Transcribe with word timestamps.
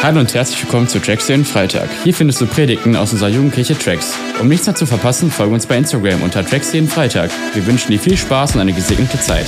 Hallo 0.00 0.20
und 0.20 0.32
herzlich 0.32 0.62
willkommen 0.62 0.86
zu 0.86 1.00
Tracks 1.00 1.26
den 1.26 1.44
Freitag. 1.44 1.90
Hier 2.04 2.14
findest 2.14 2.40
du 2.40 2.46
Predigten 2.46 2.94
aus 2.94 3.12
unserer 3.12 3.30
Jugendkirche 3.30 3.76
Tracks. 3.76 4.16
Um 4.40 4.46
nichts 4.46 4.64
mehr 4.64 4.76
zu 4.76 4.86
verpassen, 4.86 5.28
folge 5.28 5.52
uns 5.52 5.66
bei 5.66 5.76
Instagram 5.76 6.22
unter 6.22 6.46
Tracks 6.46 6.72
jeden 6.72 6.86
Freitag. 6.86 7.32
Wir 7.52 7.66
wünschen 7.66 7.90
dir 7.90 7.98
viel 7.98 8.16
Spaß 8.16 8.54
und 8.54 8.60
eine 8.60 8.72
gesegnete 8.72 9.18
Zeit. 9.18 9.46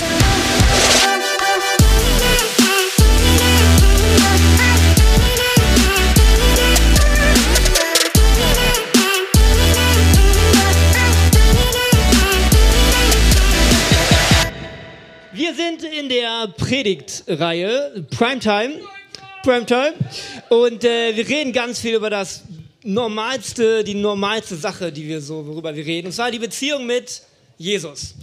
Wir 15.32 15.54
sind 15.54 15.84
in 15.84 16.08
der 16.08 16.48
Predigtreihe 16.58 18.04
Primetime. 18.10 18.80
Primetime. 19.42 19.94
Und 20.50 20.84
äh, 20.84 21.16
wir 21.16 21.26
reden 21.26 21.52
ganz 21.52 21.80
viel 21.80 21.94
über 21.94 22.10
das 22.10 22.42
normalste, 22.82 23.82
die 23.84 23.94
normalste 23.94 24.54
Sache, 24.54 24.92
die 24.92 25.08
wir 25.08 25.22
so, 25.22 25.46
worüber 25.46 25.74
wir 25.74 25.86
reden. 25.86 26.08
Und 26.08 26.12
zwar 26.12 26.30
die 26.30 26.38
Beziehung 26.38 26.86
mit 26.86 27.22
Jesus. 27.56 28.14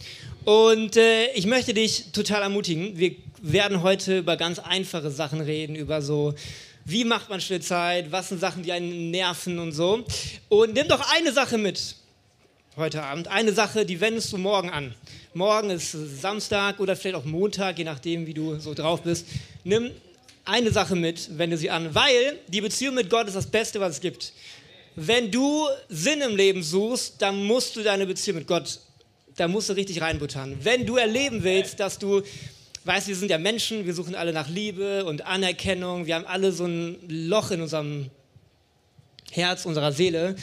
Und 0.46 0.96
äh, 0.96 1.32
ich 1.34 1.48
möchte 1.48 1.74
dich 1.74 2.12
total 2.12 2.44
ermutigen. 2.44 2.98
Wir 2.98 3.16
werden 3.42 3.82
heute 3.82 4.20
über 4.20 4.38
ganz 4.38 4.60
einfache 4.60 5.10
Sachen 5.10 5.42
reden, 5.42 5.76
über 5.76 6.04
so, 6.04 6.36
wie 6.86 7.04
macht 7.04 7.30
man 7.30 7.42
Stillzeit, 7.42 8.12
was 8.12 8.30
sind 8.30 8.40
Sachen, 8.40 8.62
die 8.62 8.72
einen 8.72 9.10
nerven 9.10 9.58
und 9.58 9.72
so. 9.72 10.06
Und 10.50 10.74
nimm 10.76 10.88
doch 10.88 11.04
eine 11.16 11.34
Sache 11.34 11.58
mit 11.58 11.96
heute 12.76 13.02
Abend. 13.02 13.28
Eine 13.28 13.54
Sache, 13.54 13.88
die 13.88 14.00
wendest 14.02 14.32
du 14.34 14.38
morgen 14.38 14.70
an. 14.70 14.94
Morgen 15.34 15.72
ist 15.72 15.92
Samstag 15.92 16.80
oder 16.80 16.96
vielleicht 16.96 17.16
auch 17.16 17.26
Montag, 17.26 17.80
je 17.80 17.86
nachdem, 17.86 18.28
wie 18.28 18.36
du 18.36 18.60
so 18.60 18.76
drauf 18.76 19.02
bist. 19.02 19.26
Nimm 19.64 19.92
eine 20.48 20.72
Sache 20.72 20.96
mit, 20.96 21.38
wende 21.38 21.58
sie 21.58 21.70
an, 21.70 21.94
weil 21.94 22.40
die 22.48 22.62
Beziehung 22.62 22.96
mit 22.96 23.10
Gott 23.10 23.28
ist 23.28 23.36
das 23.36 23.48
Beste, 23.48 23.80
was 23.80 23.96
es 23.96 24.02
gibt. 24.02 24.34
Wenn 24.96 25.30
du 25.30 25.68
Sinn 25.90 26.22
im 26.22 26.36
Leben 26.36 26.64
suchst, 26.64 27.22
dann 27.22 27.44
musst 27.46 27.76
du 27.76 27.84
deine 27.84 28.08
Beziehung 28.08 28.40
mit 28.40 28.48
Gott, 28.48 28.80
da 29.36 29.48
musst 29.48 29.70
du 29.70 29.74
richtig 29.74 30.02
reinbuttern. 30.02 30.58
Wenn 30.64 30.86
du 30.86 30.98
erleben 30.98 31.44
willst, 31.44 31.80
dass 31.80 32.00
du, 32.00 32.24
weißt, 32.86 33.08
wir 33.08 33.16
sind 33.16 33.30
ja 33.30 33.38
Menschen, 33.38 33.86
wir 33.86 33.94
suchen 33.94 34.16
alle 34.16 34.34
nach 34.34 34.50
Liebe 34.50 35.06
und 35.06 35.26
Anerkennung, 35.26 36.08
wir 36.08 36.16
haben 36.16 36.26
alle 36.26 36.52
so 36.52 36.66
ein 36.66 36.98
Loch 37.08 37.52
in 37.52 37.62
unserem 37.62 38.10
Herz, 39.32 39.66
unserer 39.66 39.92
Seele. 39.92 40.36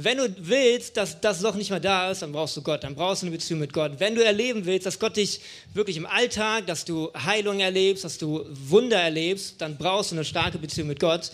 Wenn 0.00 0.18
du 0.18 0.32
willst, 0.38 0.96
dass 0.96 1.20
das 1.20 1.40
Loch 1.40 1.56
nicht 1.56 1.70
mehr 1.70 1.80
da 1.80 2.12
ist, 2.12 2.22
dann 2.22 2.30
brauchst 2.30 2.56
du 2.56 2.62
Gott, 2.62 2.84
dann 2.84 2.94
brauchst 2.94 3.22
du 3.22 3.26
eine 3.26 3.34
Beziehung 3.34 3.58
mit 3.58 3.72
Gott. 3.72 3.98
Wenn 3.98 4.14
du 4.14 4.24
erleben 4.24 4.64
willst, 4.64 4.86
dass 4.86 5.00
Gott 5.00 5.16
dich 5.16 5.40
wirklich 5.74 5.96
im 5.96 6.06
Alltag, 6.06 6.68
dass 6.68 6.84
du 6.84 7.10
Heilung 7.24 7.58
erlebst, 7.58 8.04
dass 8.04 8.16
du 8.16 8.46
Wunder 8.48 8.96
erlebst, 9.00 9.56
dann 9.58 9.76
brauchst 9.76 10.12
du 10.12 10.14
eine 10.14 10.24
starke 10.24 10.56
Beziehung 10.58 10.86
mit 10.86 11.00
Gott. 11.00 11.32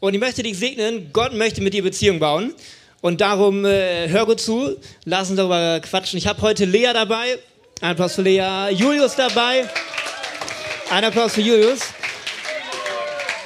Und 0.00 0.14
ich 0.14 0.20
möchte 0.20 0.42
dich 0.42 0.58
segnen, 0.58 1.10
Gott 1.12 1.34
möchte 1.34 1.60
mit 1.60 1.74
dir 1.74 1.82
Beziehung 1.82 2.18
bauen. 2.18 2.54
Und 3.02 3.20
darum 3.20 3.66
äh, 3.66 4.08
hör 4.08 4.24
gut 4.24 4.40
zu, 4.40 4.78
lass 5.04 5.28
uns 5.28 5.36
darüber 5.36 5.78
quatschen. 5.80 6.16
Ich 6.16 6.26
habe 6.26 6.40
heute 6.40 6.64
Lea 6.64 6.92
dabei, 6.94 7.38
ein 7.82 7.90
Applaus 7.90 8.14
für 8.14 8.22
Lea, 8.22 8.70
Julius 8.70 9.16
dabei, 9.16 9.68
ein 10.88 11.04
Applaus 11.04 11.34
für 11.34 11.42
Julius. 11.42 11.80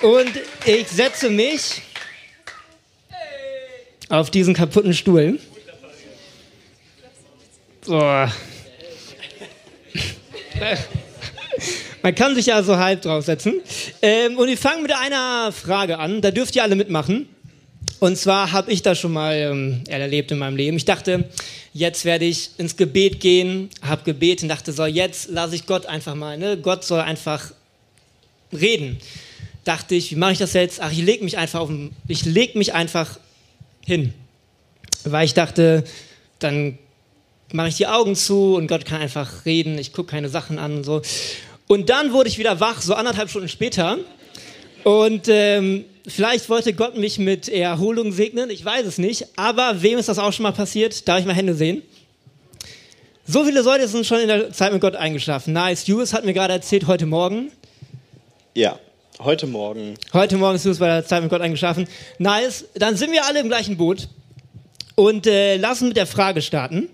Und 0.03 0.31
ich 0.65 0.87
setze 0.87 1.31
mich 1.31 1.83
auf 4.13 4.31
diesen 4.31 4.53
kaputten 4.53 4.93
Stuhl. 4.93 5.39
So. 7.81 7.99
Man 12.03 12.15
kann 12.15 12.35
sich 12.35 12.47
ja 12.47 12.63
so 12.63 12.77
halb 12.77 13.01
draufsetzen. 13.03 13.63
Ähm, 14.03 14.37
und 14.37 14.49
wir 14.49 14.59
fangen 14.59 14.83
mit 14.83 14.93
einer 14.93 15.51
Frage 15.51 15.99
an. 15.99 16.21
Da 16.21 16.31
dürft 16.31 16.55
ihr 16.55 16.63
alle 16.63 16.77
mitmachen. 16.77 17.27
Und 18.01 18.19
zwar 18.19 18.53
habe 18.53 18.71
ich 18.71 18.83
das 18.83 18.99
schon 18.99 19.15
mal 19.15 19.35
ähm, 19.35 19.81
erlebt 19.89 20.31
in 20.31 20.39
meinem 20.39 20.57
Leben. 20.57 20.77
Ich 20.77 20.85
dachte, 20.85 21.25
jetzt 21.73 22.05
werde 22.05 22.27
ich 22.27 22.51
ins 22.59 22.77
Gebet 22.77 23.19
gehen, 23.19 23.71
habe 23.81 24.05
gebetet 24.05 24.43
und 24.43 24.49
dachte, 24.51 24.73
so, 24.73 24.85
jetzt 24.85 25.31
lasse 25.31 25.55
ich 25.55 25.65
Gott 25.65 25.87
einfach 25.87 26.15
mal. 26.15 26.37
Ne? 26.37 26.59
Gott 26.59 26.85
soll 26.85 27.01
einfach 27.01 27.53
reden. 28.53 28.99
Dachte 29.65 29.95
ich, 29.95 30.11
wie 30.11 30.17
mache 30.17 30.33
ich 30.33 30.39
das 30.39 30.53
jetzt? 30.53 30.81
Ach, 30.83 30.93
ich 30.93 30.99
lege 30.99 31.25
mich 31.25 31.39
einfach 31.39 31.61
auf, 31.61 31.71
ich 32.09 32.27
leg 32.27 32.57
mich 32.57 32.75
einfach 32.75 33.19
hin. 33.85 34.15
Weil 35.05 35.25
ich 35.25 35.35
dachte, 35.35 35.85
dann 36.39 36.79
mache 37.53 37.69
ich 37.69 37.77
die 37.77 37.87
Augen 37.87 38.17
zu 38.17 38.55
und 38.57 38.67
Gott 38.67 38.85
kann 38.85 39.01
einfach 39.01 39.45
reden, 39.45 39.79
ich 39.79 39.93
gucke 39.93 40.11
keine 40.11 40.29
Sachen 40.29 40.59
an 40.59 40.77
und 40.79 40.85
so. 40.85 41.03
Und 41.67 41.91
dann 41.91 42.13
wurde 42.13 42.29
ich 42.29 42.39
wieder 42.39 42.61
wach, 42.61 42.83
so 42.83 42.95
anderthalb 42.95 43.31
Stunden 43.31 43.49
später. 43.49 43.99
Und 44.85 45.29
ähm, 45.29 45.85
vielleicht 46.07 46.49
wollte 46.49 46.73
Gott 46.73 46.97
mich 46.97 47.19
mit 47.19 47.49
Erholung 47.49 48.13
segnen, 48.13 48.51
ich 48.51 48.65
weiß 48.65 48.87
es 48.87 48.99
nicht. 48.99 49.27
Aber 49.37 49.83
wem 49.83 49.99
ist 49.99 50.09
das 50.09 50.19
auch 50.19 50.33
schon 50.33 50.43
mal 50.43 50.53
passiert? 50.53 51.07
Darf 51.09 51.21
ich 51.21 51.27
mal 51.27 51.35
Hände 51.35 51.55
sehen? 51.55 51.83
So 53.27 53.45
viele 53.45 53.63
Leute 53.63 53.87
sind 53.87 54.05
schon 54.05 54.21
in 54.21 54.29
der 54.29 54.53
Zeit 54.53 54.73
mit 54.73 54.81
Gott 54.81 54.97
eingeschlafen. 54.97 55.53
Nice. 55.53 55.87
Julius 55.87 56.13
hat 56.13 56.25
mir 56.25 56.35
gerade 56.35 56.55
erzählt, 56.55 56.89
heute 56.89 57.07
Morgen. 57.07 57.53
Ja, 58.55 58.79
heute 59.21 59.47
Morgen. 59.47 59.95
Heute 60.13 60.37
Morgen 60.37 60.57
ist 60.57 60.65
Julius 60.65 60.79
bei 60.79 60.89
der 60.89 61.07
Zeit 61.07 61.23
mit 61.23 61.31
Gott 61.31 61.41
eingeschlafen. 61.41 61.87
Nice. 62.19 62.65
Dann 62.75 62.97
sind 62.97 63.13
wir 63.13 63.25
alle 63.25 63.41
im 63.41 63.49
gleichen 63.49 63.77
Boot. 63.77 64.09
Und 64.95 65.27
äh, 65.27 65.57
lassen 65.57 65.89
mit 65.89 65.97
der 65.97 66.07
Frage 66.07 66.43
starten. 66.43 66.89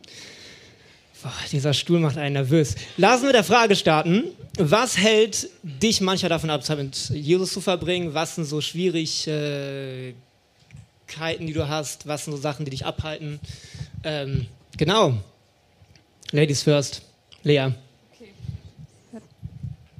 Boah, 1.22 1.32
dieser 1.50 1.74
Stuhl 1.74 1.98
macht 1.98 2.16
einen 2.16 2.34
nervös. 2.34 2.76
Lassen 2.96 3.22
wir 3.22 3.28
mit 3.28 3.36
der 3.36 3.44
Frage 3.44 3.74
starten. 3.74 4.24
Was 4.56 4.96
hält 4.96 5.48
dich 5.62 6.00
manchmal 6.00 6.28
davon 6.28 6.50
ab, 6.50 6.64
Zeit 6.64 6.78
mit 6.78 6.96
Jesus 7.10 7.52
zu 7.52 7.60
verbringen? 7.60 8.14
Was 8.14 8.36
sind 8.36 8.44
so 8.44 8.60
Schwierigkeiten, 8.60 10.14
die 11.40 11.52
du 11.52 11.68
hast? 11.68 12.06
Was 12.06 12.24
sind 12.24 12.34
so 12.34 12.40
Sachen, 12.40 12.64
die 12.64 12.70
dich 12.70 12.86
abhalten? 12.86 13.40
Ähm, 14.04 14.46
genau. 14.76 15.14
Ladies 16.30 16.62
first. 16.62 17.02
Lea. 17.42 17.72
Okay. 18.12 18.30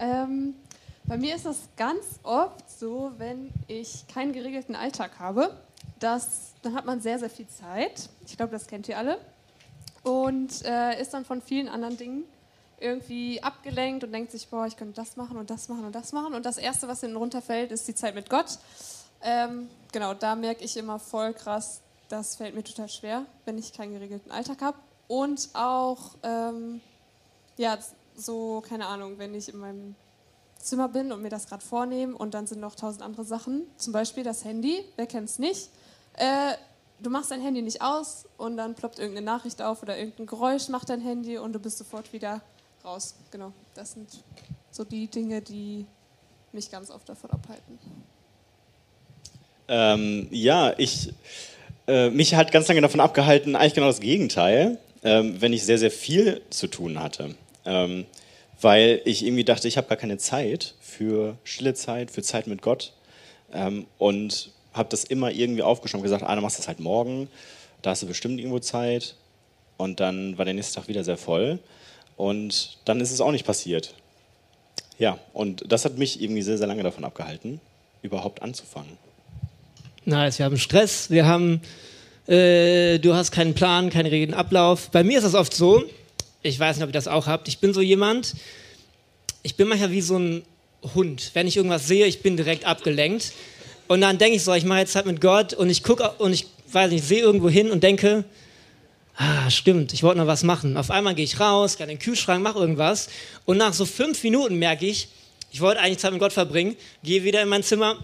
Ähm, 0.00 0.54
bei 1.08 1.16
mir 1.16 1.34
ist 1.34 1.46
das 1.46 1.56
ganz 1.76 2.04
oft 2.22 2.70
so, 2.70 3.12
wenn 3.16 3.50
ich 3.66 4.06
keinen 4.08 4.32
geregelten 4.32 4.76
Alltag 4.76 5.19
habe, 5.19 5.56
dass, 5.98 6.52
dann 6.62 6.74
hat 6.74 6.84
man 6.84 7.00
sehr, 7.00 7.19
sehr 7.19 7.30
viel 7.30 7.48
Zeit. 7.48 8.10
Ich 8.26 8.36
glaube, 8.36 8.52
das 8.52 8.66
kennt 8.66 8.88
ihr 8.88 8.98
alle. 8.98 9.18
Und 10.02 10.64
äh, 10.64 11.00
ist 11.00 11.14
dann 11.14 11.24
von 11.24 11.41
vielen 11.41 11.68
anderen 11.68 11.97
Dingen 11.97 12.24
irgendwie 12.78 13.42
abgelenkt 13.42 14.04
und 14.04 14.12
denkt 14.12 14.30
sich, 14.30 14.48
boah, 14.48 14.66
ich 14.66 14.76
könnte 14.76 14.94
das 14.94 15.16
machen 15.16 15.38
und 15.38 15.50
das 15.50 15.68
machen 15.68 15.86
und 15.86 15.94
das 15.94 16.12
machen. 16.12 16.34
Und 16.34 16.44
das 16.44 16.58
Erste, 16.58 16.88
was 16.88 17.00
hinten 17.00 17.16
runterfällt, 17.16 17.72
ist 17.72 17.88
die 17.88 17.94
Zeit 17.94 18.14
mit 18.14 18.28
Gott. 18.28 18.58
Ähm, 19.22 19.68
genau, 19.92 20.12
da 20.14 20.36
merke 20.36 20.62
ich 20.62 20.76
immer 20.76 20.98
voll 20.98 21.32
krass, 21.32 21.80
das 22.10 22.36
fällt 22.36 22.54
mir 22.54 22.62
total 22.62 22.88
schwer, 22.88 23.24
wenn 23.47 23.58
ich 23.58 23.72
keinen 23.72 23.94
geregelten 23.94 24.30
Alltag 24.30 24.60
habe. 24.60 24.78
Und 25.08 25.48
auch, 25.54 26.16
ähm, 26.22 26.82
ja, 27.56 27.78
so, 28.14 28.60
keine 28.60 28.86
Ahnung, 28.86 29.18
wenn 29.18 29.34
ich 29.34 29.48
in 29.48 29.58
meinem 29.58 29.97
Zimmer 30.58 30.88
bin 30.88 31.12
und 31.12 31.22
mir 31.22 31.30
das 31.30 31.46
gerade 31.46 31.64
vornehme 31.64 32.16
und 32.16 32.34
dann 32.34 32.46
sind 32.46 32.60
noch 32.60 32.74
tausend 32.74 33.02
andere 33.02 33.24
Sachen, 33.24 33.62
zum 33.76 33.92
Beispiel 33.92 34.24
das 34.24 34.44
Handy, 34.44 34.84
wer 34.96 35.06
kennt 35.06 35.28
es 35.28 35.38
nicht? 35.38 35.70
Äh, 36.14 36.54
du 37.00 37.10
machst 37.10 37.30
dein 37.30 37.41
Handy 37.41 37.62
nicht 37.62 37.80
aus 37.80 38.26
und 38.36 38.56
dann 38.56 38.74
ploppt 38.74 38.98
irgendeine 38.98 39.24
Nachricht 39.24 39.62
auf 39.62 39.82
oder 39.82 39.97
irgendein 39.97 40.26
Geräusch 40.26 40.68
macht 40.68 40.91
dein 40.91 41.00
Handy 41.00 41.38
und 41.38 41.52
du 41.52 41.58
bist 41.58 41.78
sofort 41.78 42.12
wieder 42.12 42.41
raus. 42.84 43.14
Genau, 43.30 43.52
das 43.74 43.92
sind 43.92 44.08
so 44.70 44.84
die 44.84 45.06
Dinge, 45.06 45.41
die 45.41 45.86
mich 46.52 46.70
ganz 46.70 46.91
oft 46.91 47.08
davon 47.08 47.30
abhalten. 47.30 47.78
Ähm, 49.68 50.28
ja, 50.30 50.74
ich, 50.78 51.12
äh, 51.86 52.10
mich 52.10 52.34
hat 52.34 52.52
ganz 52.52 52.68
lange 52.68 52.80
davon 52.80 53.00
abgehalten, 53.00 53.54
eigentlich 53.54 53.74
genau 53.74 53.88
das 53.88 54.00
Gegenteil, 54.00 54.78
ähm, 55.04 55.41
wenn 55.41 55.52
ich 55.52 55.64
sehr, 55.64 55.78
sehr 55.78 55.91
viel 55.91 56.42
zu 56.50 56.66
tun 56.68 57.00
hatte. 57.00 57.34
Ähm, 57.64 58.06
weil 58.60 59.00
ich 59.04 59.24
irgendwie 59.24 59.44
dachte, 59.44 59.69
ich 59.69 59.76
habe 59.76 59.88
gar 59.88 59.96
keine 59.96 60.19
Zeit 60.19 60.74
für 60.80 61.36
stille 61.44 61.74
Zeit, 61.74 62.10
für 62.10 62.22
Zeit 62.22 62.46
mit 62.46 62.62
Gott. 62.62 62.92
Ähm, 63.53 63.86
und 63.98 64.50
habe 64.72 64.88
das 64.91 65.04
immer 65.04 65.30
irgendwie 65.30 65.62
aufgeschoben 65.62 66.03
gesagt, 66.03 66.22
ah, 66.22 66.34
dann 66.34 66.42
machst 66.42 66.59
du 66.59 66.60
das 66.60 66.68
halt 66.68 66.80
morgen, 66.80 67.28
da 67.83 67.91
hast 67.91 68.03
du 68.03 68.06
bestimmt 68.06 68.38
irgendwo 68.38 68.59
Zeit. 68.59 69.15
Und 69.77 70.00
dann 70.00 70.36
war 70.36 70.44
der 70.44 70.54
nächste 70.54 70.74
Tag 70.74 70.88
wieder 70.88 71.04
sehr 71.04 71.16
voll. 71.16 71.59
Und 72.16 72.78
dann 72.84 73.00
ist 73.00 73.12
es 73.12 73.21
auch 73.21 73.30
nicht 73.30 73.47
passiert. 73.47 73.94
Ja, 74.98 75.18
und 75.33 75.71
das 75.71 75.84
hat 75.84 75.97
mich 75.97 76.21
irgendwie 76.21 76.42
sehr, 76.42 76.59
sehr 76.59 76.66
lange 76.66 76.83
davon 76.83 77.04
abgehalten, 77.04 77.60
überhaupt 78.03 78.42
anzufangen. 78.42 78.98
Nice, 80.04 80.38
wir 80.38 80.47
haben 80.47 80.59
Stress, 80.59 81.10
wir 81.10 81.27
haben, 81.27 81.60
äh, 82.27 82.98
du 82.98 83.15
hast 83.15 83.30
keinen 83.30 83.54
Plan, 83.54 83.91
keinen 83.91 84.06
regeln 84.06 84.34
Ablauf. 84.34 84.91
Bei 84.91 85.04
mir 85.04 85.18
ist 85.18 85.24
das 85.24 85.34
oft 85.34 85.54
so, 85.54 85.84
ich 86.42 86.58
weiß 86.58 86.76
nicht, 86.76 86.84
ob 86.84 86.90
ihr 86.90 86.92
das 86.92 87.08
auch 87.08 87.26
habt, 87.26 87.48
ich 87.48 87.58
bin 87.58 87.74
so 87.74 87.80
jemand, 87.80 88.34
ich 89.42 89.56
bin 89.56 89.68
manchmal 89.68 89.90
wie 89.90 90.00
so 90.00 90.18
ein 90.18 90.42
Hund. 90.94 91.30
Wenn 91.34 91.46
ich 91.46 91.56
irgendwas 91.56 91.86
sehe, 91.86 92.06
ich 92.06 92.22
bin 92.22 92.36
direkt 92.36 92.64
abgelenkt. 92.64 93.32
Und 93.88 94.00
dann 94.00 94.18
denke 94.18 94.36
ich 94.36 94.44
so, 94.44 94.52
ich 94.52 94.64
mache 94.64 94.80
jetzt 94.80 94.92
Zeit 94.92 95.06
mit 95.06 95.20
Gott 95.20 95.54
und 95.54 95.70
ich 95.70 95.82
gucke 95.82 96.10
und 96.18 96.32
ich 96.32 96.46
weiß 96.70 96.90
nicht, 96.90 97.04
sehe 97.04 97.20
irgendwo 97.20 97.48
hin 97.48 97.70
und 97.70 97.82
denke, 97.82 98.24
ah, 99.16 99.50
stimmt, 99.50 99.92
ich 99.92 100.02
wollte 100.02 100.18
noch 100.18 100.26
was 100.26 100.42
machen. 100.42 100.76
Auf 100.76 100.90
einmal 100.90 101.14
gehe 101.14 101.24
ich 101.24 101.40
raus, 101.40 101.76
gehe 101.76 101.84
in 101.84 101.90
den 101.90 101.98
Kühlschrank, 101.98 102.42
mache 102.42 102.58
irgendwas 102.58 103.08
und 103.46 103.56
nach 103.56 103.72
so 103.72 103.86
fünf 103.86 104.22
Minuten 104.22 104.56
merke 104.58 104.86
ich, 104.86 105.08
ich 105.50 105.62
wollte 105.62 105.80
eigentlich 105.80 105.98
Zeit 105.98 106.12
mit 106.12 106.20
Gott 106.20 106.34
verbringen, 106.34 106.76
gehe 107.02 107.24
wieder 107.24 107.42
in 107.42 107.48
mein 107.48 107.62
Zimmer 107.62 107.96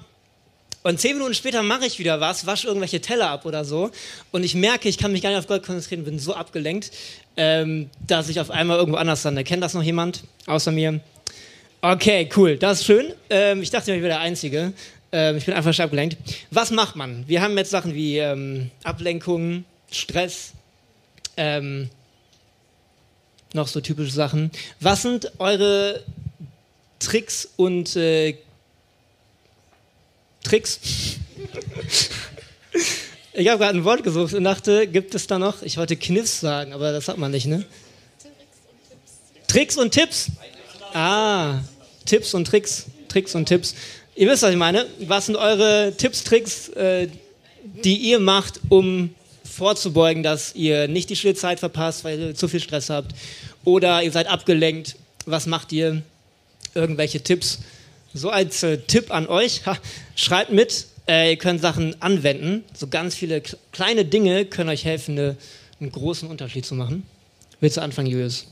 Und 0.87 1.01
zehn 1.01 1.17
Minuten 1.17 1.33
später 1.33 1.63
mache 1.63 1.87
ich 1.87 1.99
wieder 1.99 2.21
was, 2.21 2.45
wasche 2.45 2.67
irgendwelche 2.67 3.01
Teller 3.01 3.31
ab 3.31 3.47
oder 3.47 3.65
so. 3.65 3.91
Und 4.33 4.45
ich 4.45 4.55
merke, 4.55 4.87
ich 4.87 4.99
kann 4.99 5.13
mich 5.13 5.23
gar 5.23 5.31
nicht 5.31 5.39
auf 5.39 5.47
Gott 5.47 5.65
konzentrieren, 5.65 6.05
bin 6.05 6.19
so 6.19 6.35
abgelenkt, 6.35 6.91
ähm, 7.39 7.89
dass 8.07 8.29
ich 8.29 8.39
auf 8.39 8.51
einmal 8.51 8.77
irgendwo 8.77 8.99
anders 8.99 9.25
lande. 9.25 9.45
Kennt 9.45 9.63
das 9.63 9.73
noch 9.73 9.83
jemand 9.83 10.25
außer 10.45 10.73
mir? 10.73 11.01
Okay, 11.81 12.29
cool, 12.37 12.59
das 12.59 12.81
ist 12.81 12.85
schön. 12.85 13.15
Ähm, 13.31 13.63
ich 13.63 13.71
dachte, 13.71 13.95
ich 13.95 14.03
wäre 14.03 14.09
der 14.09 14.21
Einzige. 14.21 14.75
Ähm, 15.11 15.39
ich 15.39 15.47
bin 15.47 15.55
einfach 15.55 15.79
abgelenkt. 15.79 16.19
Was 16.51 16.71
macht 16.71 16.97
man? 16.97 17.27
Wir 17.27 17.41
haben 17.41 17.57
jetzt 17.57 17.71
Sachen 17.71 17.95
wie 17.95 18.19
ähm, 18.19 18.71
Ablenkung, 18.83 19.65
Stress, 19.91 20.53
ähm, 21.39 21.89
noch 23.55 23.69
so 23.69 23.81
typische 23.81 24.13
Sachen. 24.13 24.51
Was 24.81 25.01
sind 25.01 25.33
eure 25.39 26.05
Tricks 26.99 27.49
und 27.57 27.97
äh, 27.97 28.37
Tricks? 30.45 30.79
ich 33.33 33.49
habe 33.49 33.59
gerade 33.59 33.79
ein 33.79 33.85
Wort 33.85 34.05
gesucht 34.05 34.35
und 34.35 34.45
dachte, 34.45 34.87
gibt 34.87 35.15
es 35.15 35.27
da 35.27 35.39
noch? 35.39 35.63
Ich 35.63 35.77
wollte 35.77 35.97
Kniffs 35.97 36.41
sagen, 36.41 36.73
aber 36.73 36.93
das 36.93 37.09
hat 37.09 37.19
man 37.19 37.33
nicht, 37.33 37.47
ne? 37.47 37.65
Tricks 39.49 39.77
und 39.77 39.91
Tipps. 39.91 40.31
Ah, 40.93 41.61
Tipps 42.07 42.35
und 42.35 42.47
Tricks. 42.47 42.87
Tricks 43.09 43.35
und 43.35 43.47
Tipps. 43.47 43.75
Ihr 44.17 44.29
wisst, 44.29 44.43
was 44.43 44.51
ich 44.51 44.57
meine. 44.57 44.87
Was 45.01 45.27
sind 45.27 45.37
eure 45.37 45.93
Tipps, 45.97 46.25
Tricks, 46.25 46.69
äh, 46.71 47.09
die 47.85 47.97
ihr 47.97 48.21
macht, 48.21 48.61
um 48.69 49.15
vorzubeugen, 49.45 50.23
dass 50.23 50.55
ihr 50.55 50.89
nicht 50.89 51.11
die 51.11 51.17
stille 51.17 51.35
Zeit 51.35 51.61
verpasst, 51.61 52.05
weil 52.05 52.19
ihr 52.19 52.35
zu 52.35 52.49
viel 52.49 52.61
Stress 52.61 52.91
habt? 52.91 53.15
Oder 53.65 54.03
ihr 54.03 54.13
seid 54.13 54.27
abgelenkt. 54.27 54.97
Was 55.27 55.47
macht 55.47 55.73
ihr? 55.73 56.03
Irgendwelche 56.75 57.21
Tipps? 57.21 57.61
So 58.15 58.31
als 58.31 58.63
äh, 58.63 58.79
Tipp 58.79 59.13
an 59.13 59.27
euch, 59.27 59.67
ha, 59.67 59.77
schreibt 60.15 60.53
mit, 60.53 60.87
äh, 61.09 61.31
ihr 61.31 61.37
könnt 61.37 61.61
Sachen 61.61 62.01
anwenden. 62.01 62.65
So 62.73 62.87
ganz 62.87 63.17
viele 63.17 63.43
kleine 63.73 64.05
Dinge 64.05 64.45
können 64.45 64.71
euch 64.71 64.85
helfen, 64.85 65.19
eine, 65.19 65.37
einen 65.81 65.91
großen 65.91 66.29
Unterschied 66.29 66.65
zu 66.65 66.77
machen. 66.77 67.05
Willst 67.59 67.77
du 67.77 67.81
anfangen, 67.81 68.07
Julius? 68.07 68.47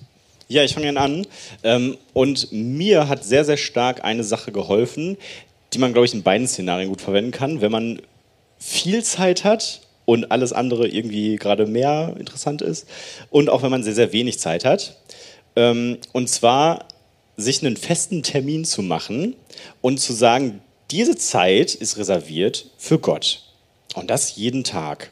Ja, 0.49 0.65
ich 0.65 0.75
fange 0.75 0.99
an. 0.99 1.27
Ähm, 1.63 1.97
und 2.13 2.51
mir 2.51 3.09
hat 3.09 3.25
sehr, 3.25 3.45
sehr 3.45 3.57
stark 3.57 4.05
eine 4.05 4.25
Sache 4.25 4.51
geholfen, 4.51 5.17
die 5.73 5.79
man, 5.79 5.93
glaube 5.93 6.07
ich, 6.07 6.13
in 6.13 6.25
beiden 6.25 6.49
Szenarien 6.49 6.89
gut 6.89 7.01
verwenden 7.01 7.31
kann. 7.31 7.61
Wenn 7.61 7.73
man 7.73 8.03
viel 8.59 9.05
Zeit 9.05 9.45
hat 9.45 9.81
und 10.07 10.33
alles 10.33 10.53
andere 10.53 10.89
irgendwie 10.89 11.37
gerade 11.37 11.67
mehr 11.67 12.15
interessant 12.19 12.63
ist. 12.63 12.89
Und 13.31 13.49
auch 13.49 13.63
wenn 13.63 13.71
man 13.71 13.85
sehr, 13.85 13.95
sehr 13.95 14.13
wenig 14.13 14.41
Zeit 14.41 14.65
hat. 14.65 14.97
Ähm, 15.55 15.99
und 16.13 16.29
zwar 16.29 16.87
sich 17.37 17.65
einen 17.65 17.77
festen 17.77 18.23
Termin 18.23 18.65
zu 18.65 18.83
machen 18.83 19.35
und 19.81 19.99
zu 19.99 20.13
sagen, 20.13 20.61
diese 20.91 21.17
Zeit 21.17 21.75
ist 21.75 21.97
reserviert 21.97 22.67
für 22.77 22.99
Gott. 22.99 23.43
Und 23.95 24.11
das 24.11 24.37
jeden 24.37 24.65
Tag. 24.65 25.11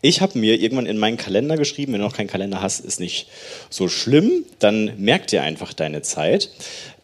Ich 0.00 0.20
habe 0.20 0.38
mir 0.38 0.60
irgendwann 0.60 0.86
in 0.86 0.98
meinen 0.98 1.16
Kalender 1.16 1.56
geschrieben, 1.56 1.92
wenn 1.92 2.00
du 2.00 2.06
noch 2.06 2.16
keinen 2.16 2.26
Kalender 2.26 2.60
hast, 2.60 2.80
ist 2.80 3.00
nicht 3.00 3.28
so 3.70 3.88
schlimm, 3.88 4.44
dann 4.58 4.92
merk 4.98 5.28
dir 5.28 5.42
einfach 5.42 5.72
deine 5.72 6.02
Zeit. 6.02 6.50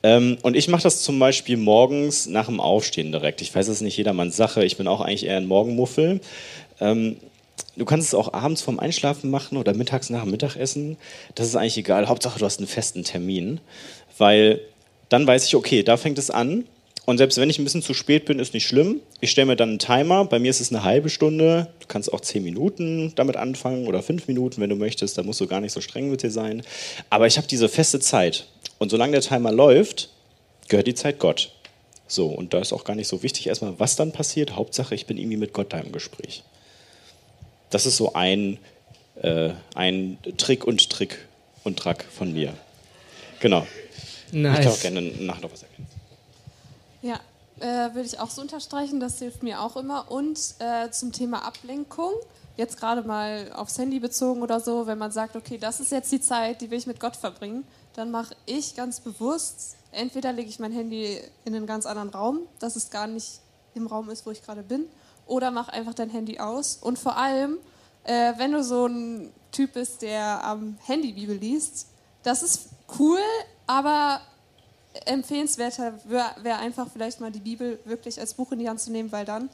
Ähm, 0.03 0.39
und 0.43 0.57
ich 0.57 0.69
mache 0.69 0.83
das 0.83 1.03
zum 1.03 1.19
Beispiel 1.19 1.57
morgens 1.57 2.27
nach 2.27 2.47
dem 2.47 2.61
Aufstehen 2.61 3.13
direkt. 3.13 3.41
Ich 3.41 3.55
weiß, 3.55 3.67
das 3.67 3.77
ist 3.77 3.83
nicht 3.83 3.97
jedermanns 3.97 4.37
Sache, 4.37 4.65
ich 4.65 4.77
bin 4.77 4.89
auch 4.89 5.01
eigentlich 5.01 5.27
eher 5.27 5.37
ein 5.37 5.47
Morgenmuffel. 5.47 6.21
Ähm, 6.81 7.17
du 7.77 7.85
kannst 7.85 8.09
es 8.09 8.15
auch 8.15 8.33
abends 8.33 8.63
vorm 8.63 8.81
Einschlafen 8.81 9.31
machen 9.31 9.59
oder 9.59 9.75
mittags 9.75 10.11
nach 10.11 10.23
dem 10.23 10.31
Mittagessen. 10.31 10.97
Das 11.35 11.47
ist 11.47 11.57
eigentlich 11.57 11.79
egal. 11.79 12.09
Hauptsache, 12.09 12.39
du 12.39 12.45
hast 12.45 12.59
einen 12.59 12.69
festen 12.69 13.05
Termin 13.05 13.61
weil 14.19 14.61
dann 15.09 15.27
weiß 15.27 15.47
ich, 15.47 15.55
okay, 15.55 15.83
da 15.83 15.97
fängt 15.97 16.19
es 16.19 16.31
an. 16.31 16.65
Und 17.05 17.19
selbst 17.19 17.37
wenn 17.39 17.51
ich 17.51 17.59
ein 17.59 17.65
bisschen 17.65 17.83
zu 17.83 17.95
spät 17.95 18.27
bin, 18.27 18.39
ist 18.39 18.55
nicht 18.55 18.67
schlimm. 18.67 19.01
Ich 19.21 19.33
stelle 19.33 19.47
mir 19.47 19.57
dann 19.57 19.71
einen 19.71 19.79
Timer. 19.81 20.25
Bei 20.25 20.39
mir 20.39 20.51
ist 20.51 20.61
es 20.61 20.71
eine 20.71 20.85
halbe 20.85 21.11
Stunde. 21.11 21.69
Du 21.81 21.87
kannst 21.89 22.13
auch 22.13 22.21
zehn 22.21 22.45
Minuten 22.45 23.13
damit 23.17 23.37
anfangen 23.37 23.89
oder 23.89 24.03
fünf 24.03 24.29
Minuten, 24.29 24.61
wenn 24.61 24.71
du 24.71 24.77
möchtest. 24.77 25.19
Da 25.19 25.25
musst 25.25 25.41
du 25.41 25.49
gar 25.49 25.61
nicht 25.61 25.73
so 25.73 25.81
streng 25.81 26.11
mit 26.11 26.23
dir 26.23 26.31
sein. 26.31 26.63
Aber 27.11 27.27
ich 27.27 27.39
habe 27.39 27.49
diese 27.49 27.69
feste 27.69 27.99
Zeit. 27.99 28.47
Und 28.79 28.91
solange 28.91 29.13
der 29.13 29.21
Timer 29.21 29.51
läuft, 29.51 30.11
gehört 30.69 30.87
die 30.87 30.95
Zeit 30.95 31.19
Gott. 31.19 31.51
So, 32.07 32.29
und 32.29 32.55
da 32.55 32.61
ist 32.61 32.73
auch 32.73 32.85
gar 32.85 32.95
nicht 32.95 33.09
so 33.09 33.23
wichtig 33.23 33.49
erstmal, 33.49 33.79
was 33.81 33.97
dann 33.97 34.13
passiert. 34.13 34.55
Hauptsache, 34.55 34.95
ich 34.95 35.07
bin 35.07 35.19
irgendwie 35.19 35.39
mit 35.39 35.53
Gott 35.53 35.73
da 35.73 35.79
im 35.81 35.93
Gespräch. 35.93 36.45
Das 37.71 37.87
ist 37.87 37.97
so 37.97 38.13
ein, 38.13 38.59
äh, 39.21 39.51
ein 39.75 40.19
Trick 40.37 40.65
und 40.65 40.89
Trick 40.91 41.27
und 41.65 41.79
Track 41.79 42.05
von 42.05 42.33
mir. 42.33 42.55
Genau. 43.41 43.67
Nice. 44.33 44.59
Ich 44.59 44.65
kann 44.65 44.73
auch 44.73 44.81
gerne 44.81 45.01
nachher 45.25 45.43
noch 45.43 45.53
was 45.53 45.63
ergänzen. 45.63 46.01
Ja, 47.03 47.21
äh, 47.61 47.95
würde 47.95 48.07
ich 48.07 48.19
auch 48.19 48.31
so 48.31 48.41
unterstreichen, 48.41 48.99
das 48.99 49.19
hilft 49.19 49.43
mir 49.43 49.61
auch 49.61 49.77
immer. 49.77 50.11
Und 50.11 50.39
äh, 50.59 50.91
zum 50.91 51.13
Thema 51.13 51.45
Ablenkung, 51.45 52.13
jetzt 52.57 52.79
gerade 52.79 53.03
mal 53.03 53.53
aufs 53.55 53.79
Handy 53.79 54.01
bezogen 54.01 54.43
oder 54.43 54.61
so, 54.61 54.87
wenn 54.87 54.99
man 54.99 55.13
sagt, 55.13 55.37
okay, 55.37 55.59
das 55.59 55.81
ist 55.81 55.93
jetzt 55.93 56.11
die 56.13 56.21
Zeit, 56.21 56.61
die 56.61 56.71
will 56.71 56.79
ich 56.79 56.87
mit 56.87 56.99
Gott 56.99 57.17
verbringen, 57.17 57.65
dann 57.95 58.11
mache 58.11 58.35
ich 58.47 58.75
ganz 58.75 59.01
bewusst, 59.01 59.77
entweder 59.91 60.33
lege 60.33 60.49
ich 60.49 60.59
mein 60.59 60.73
Handy 60.73 61.21
in 61.45 61.55
einen 61.55 61.67
ganz 61.67 61.87
anderen 61.87 62.09
Raum, 62.09 62.41
dass 62.59 62.77
es 62.77 62.91
gar 62.91 63.07
nicht 63.07 63.41
im 63.75 63.87
Raum 63.87 64.11
ist, 64.11 64.27
wo 64.27 64.31
ich 64.31 64.43
gerade 64.43 64.63
bin, 64.63 64.87
oder 65.27 65.51
mach 65.51 65.69
einfach 65.69 65.95
dein 65.95 66.11
Handy 66.11 66.39
aus. 66.39 66.79
Und 66.81 66.99
vor 66.99 67.17
allem, 67.17 67.59
äh, 68.05 68.33
wenn 68.37 68.53
du 68.53 68.63
so 68.65 68.87
ein 68.87 69.33
Typ 69.51 69.75
bist, 69.75 70.03
der 70.03 70.45
am 70.45 70.79
Handy 70.87 71.13
Bibel 71.13 71.37
liest, 71.37 71.87
das 72.23 72.43
ist 72.43 72.69
cool, 72.99 73.19
aber 73.67 74.21
empfehlenswerter 75.07 75.95
wäre 76.05 76.35
wär 76.43 76.59
einfach 76.59 76.87
vielleicht 76.93 77.21
mal 77.21 77.33
die 77.33 77.41
Bibel 77.41 77.79
wirklich 77.85 78.21
als 78.21 78.35
Buch 78.35 78.53
in 78.53 78.59
die 78.59 78.69
Hand 78.69 78.81
zu 78.81 78.91
nehmen, 78.91 79.11
weil 79.13 79.25
dann 79.25 79.49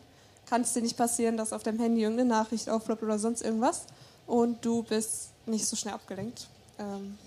kann 0.48 0.62
es 0.62 0.72
dir 0.72 0.82
nicht 0.82 0.96
passieren, 0.96 1.36
dass 1.36 1.52
auf 1.52 1.62
deinem 1.62 1.78
Handy 1.78 2.02
irgendeine 2.02 2.28
Nachricht 2.28 2.68
aufploppt 2.68 3.02
oder 3.02 3.18
sonst 3.18 3.42
irgendwas 3.42 3.86
und 4.26 4.64
du 4.64 4.82
bist 4.82 5.30
nicht 5.46 5.66
so 5.66 5.76
schnell 5.76 5.94
abgelenkt. 5.94 6.46
Ähm, 6.78 7.18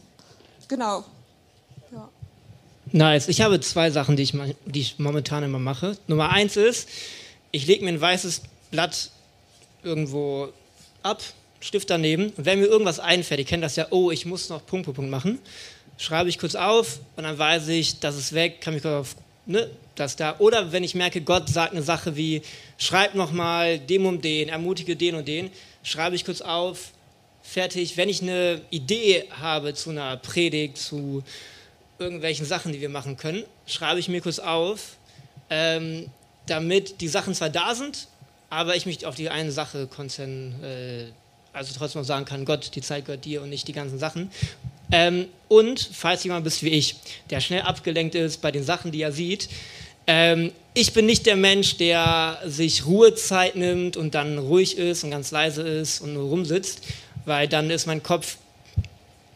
genau. 0.67 1.03
Ja. 1.91 2.09
Nice. 2.91 3.27
Ich 3.27 3.41
habe 3.41 3.59
zwei 3.59 3.91
Sachen, 3.91 4.15
die 4.15 4.23
ich, 4.23 4.33
die 4.65 4.81
ich 4.81 4.99
momentan 4.99 5.43
immer 5.43 5.59
mache. 5.59 5.97
Nummer 6.07 6.29
eins 6.29 6.57
ist, 6.57 6.89
ich 7.51 7.67
lege 7.67 7.83
mir 7.83 7.91
ein 7.91 8.01
weißes 8.01 8.41
Blatt 8.71 9.11
irgendwo 9.83 10.49
ab, 11.03 11.21
Stift 11.59 11.89
daneben. 11.89 12.31
Und 12.31 12.45
wenn 12.45 12.59
mir 12.59 12.65
irgendwas 12.65 12.99
einfällt, 12.99 13.39
ich 13.39 13.47
kenne 13.47 13.61
das 13.61 13.75
ja, 13.75 13.87
oh, 13.91 14.11
ich 14.11 14.25
muss 14.25 14.49
noch 14.49 14.65
Punkt, 14.65 14.85
Punkt, 14.85 14.95
Punkt 14.95 15.11
machen, 15.11 15.39
schreibe 16.01 16.29
ich 16.29 16.39
kurz 16.39 16.55
auf 16.55 16.99
und 17.15 17.23
dann 17.23 17.37
weiß 17.37 17.67
ich, 17.67 17.99
das 17.99 18.17
ist 18.17 18.33
weg, 18.33 18.59
kann 18.59 18.73
mich 18.73 18.83
auf, 18.83 19.15
ne, 19.45 19.69
das 19.93 20.15
da. 20.15 20.35
Oder 20.39 20.71
wenn 20.71 20.83
ich 20.83 20.95
merke, 20.95 21.21
Gott 21.21 21.47
sagt 21.47 21.73
eine 21.73 21.83
Sache 21.83 22.17
wie, 22.17 22.41
schreib 22.79 23.13
nochmal 23.13 23.77
dem 23.77 24.07
um 24.07 24.19
den, 24.19 24.49
ermutige 24.49 24.95
den 24.95 25.13
und 25.13 25.27
den, 25.27 25.51
schreibe 25.83 26.15
ich 26.15 26.25
kurz 26.25 26.41
auf, 26.41 26.91
fertig. 27.43 27.97
Wenn 27.97 28.09
ich 28.09 28.23
eine 28.23 28.61
Idee 28.71 29.25
habe 29.39 29.75
zu 29.75 29.91
einer 29.91 30.17
Predigt, 30.17 30.79
zu 30.79 31.23
irgendwelchen 31.99 32.47
Sachen, 32.47 32.73
die 32.73 32.81
wir 32.81 32.89
machen 32.89 33.15
können, 33.15 33.43
schreibe 33.67 33.99
ich 33.99 34.09
mir 34.09 34.21
kurz 34.21 34.39
auf, 34.39 34.97
ähm, 35.51 36.09
damit 36.47 36.99
die 37.01 37.09
Sachen 37.09 37.35
zwar 37.35 37.51
da 37.51 37.75
sind, 37.75 38.07
aber 38.49 38.75
ich 38.75 38.87
mich 38.87 39.05
auf 39.05 39.13
die 39.13 39.29
eine 39.29 39.51
Sache 39.51 39.85
konzentriere. 39.85 41.09
Äh, 41.09 41.11
also 41.53 41.73
trotzdem 41.77 42.01
noch 42.01 42.07
sagen 42.07 42.23
kann, 42.23 42.45
Gott, 42.45 42.71
die 42.75 42.81
Zeit 42.81 43.05
gehört 43.05 43.25
dir 43.25 43.41
und 43.41 43.49
nicht 43.49 43.67
die 43.67 43.73
ganzen 43.73 43.99
Sachen. 43.99 44.31
Ähm, 44.91 45.27
und 45.47 45.89
falls 45.93 46.23
jemand 46.23 46.43
bist 46.43 46.63
wie 46.63 46.69
ich, 46.69 46.95
der 47.29 47.41
schnell 47.41 47.61
abgelenkt 47.61 48.15
ist 48.15 48.41
bei 48.41 48.51
den 48.51 48.63
Sachen, 48.63 48.91
die 48.91 49.01
er 49.01 49.11
sieht, 49.11 49.49
ähm, 50.07 50.51
ich 50.73 50.93
bin 50.93 51.05
nicht 51.05 51.25
der 51.25 51.35
Mensch, 51.35 51.77
der 51.77 52.39
sich 52.45 52.85
Ruhezeit 52.85 53.55
nimmt 53.55 53.97
und 53.97 54.15
dann 54.15 54.37
ruhig 54.37 54.77
ist 54.77 55.03
und 55.03 55.11
ganz 55.11 55.31
leise 55.31 55.61
ist 55.61 55.99
und 56.01 56.13
nur 56.13 56.29
rumsitzt, 56.29 56.81
weil 57.25 57.47
dann 57.47 57.69
ist 57.69 57.85
mein 57.85 58.01
Kopf 58.01 58.37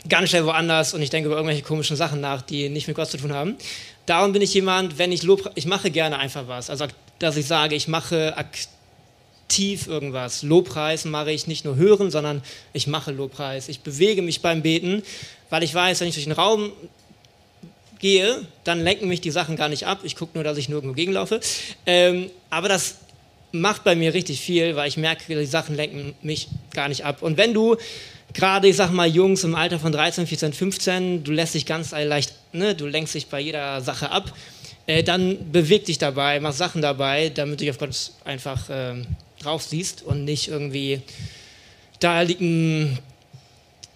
ganz 0.07 0.29
schnell 0.29 0.45
woanders 0.45 0.93
und 0.93 1.01
ich 1.01 1.09
denke 1.09 1.27
über 1.27 1.35
irgendwelche 1.35 1.63
komischen 1.63 1.97
Sachen 1.97 2.21
nach, 2.21 2.41
die 2.41 2.69
nicht 2.69 2.87
mit 2.87 2.95
Gott 2.95 3.09
zu 3.09 3.17
tun 3.17 3.33
haben. 3.33 3.55
Darum 4.05 4.33
bin 4.33 4.41
ich 4.41 4.53
jemand, 4.53 4.97
wenn 4.97 5.11
ich 5.11 5.23
Lob, 5.23 5.51
ich 5.55 5.65
mache 5.65 5.91
gerne 5.91 6.19
einfach 6.19 6.47
was. 6.47 6.69
Also, 6.69 6.85
dass 7.19 7.37
ich 7.37 7.47
sage, 7.47 7.75
ich 7.75 7.87
mache 7.87 8.37
aktiv 8.37 8.69
aktiv 9.45 9.87
irgendwas. 9.87 10.43
Lobpreis 10.43 11.05
mache 11.05 11.31
ich 11.31 11.47
nicht 11.47 11.65
nur 11.65 11.75
hören, 11.75 12.11
sondern 12.11 12.41
ich 12.73 12.87
mache 12.87 13.11
Lobpreis. 13.11 13.69
Ich 13.69 13.81
bewege 13.81 14.21
mich 14.21 14.41
beim 14.41 14.61
Beten, 14.61 15.03
weil 15.49 15.63
ich 15.63 15.73
weiß, 15.73 16.01
wenn 16.01 16.07
ich 16.07 16.15
durch 16.15 16.25
den 16.25 16.33
Raum 16.33 16.71
gehe, 17.99 18.41
dann 18.63 18.83
lenken 18.83 19.07
mich 19.07 19.21
die 19.21 19.31
Sachen 19.31 19.55
gar 19.55 19.69
nicht 19.69 19.85
ab. 19.85 19.99
Ich 20.03 20.15
gucke 20.15 20.31
nur, 20.33 20.43
dass 20.43 20.57
ich 20.57 20.67
nirgendwo 20.67 20.93
gegenlaufe. 20.93 21.39
Ähm, 21.85 22.31
aber 22.49 22.69
das 22.69 22.97
macht 23.51 23.83
bei 23.83 23.95
mir 23.95 24.13
richtig 24.13 24.41
viel, 24.41 24.75
weil 24.75 24.87
ich 24.87 24.97
merke, 24.97 25.23
die 25.27 25.45
Sachen 25.45 25.75
lenken 25.75 26.15
mich 26.21 26.49
gar 26.73 26.89
nicht 26.89 27.05
ab. 27.05 27.21
Und 27.21 27.37
wenn 27.37 27.53
du 27.53 27.77
gerade, 28.33 28.67
ich 28.67 28.75
sag 28.75 28.91
mal, 28.91 29.07
Jungs 29.07 29.43
im 29.43 29.55
Alter 29.55 29.79
von 29.79 29.91
13, 29.91 30.27
14, 30.27 30.53
15, 30.53 31.23
du 31.23 31.31
lässt 31.31 31.53
dich 31.53 31.65
ganz 31.65 31.91
leicht, 31.91 32.33
ne, 32.51 32.75
du 32.75 32.87
lenkst 32.87 33.13
dich 33.13 33.27
bei 33.27 33.39
jeder 33.39 33.79
Sache 33.81 34.11
ab, 34.11 34.33
äh, 34.87 35.03
dann 35.03 35.51
beweg 35.51 35.85
dich 35.85 35.97
dabei, 35.97 36.39
mach 36.39 36.51
Sachen 36.51 36.81
dabei, 36.81 37.29
damit 37.29 37.61
du 37.61 37.63
dich 37.63 37.69
auf 37.69 37.77
Gott 37.77 38.11
einfach 38.25 38.69
äh, 38.69 38.95
drauf 39.45 39.63
siehst 39.63 40.03
und 40.03 40.25
nicht 40.25 40.47
irgendwie, 40.47 41.01
da 41.99 42.21
liegt 42.21 42.41
ein 42.41 42.99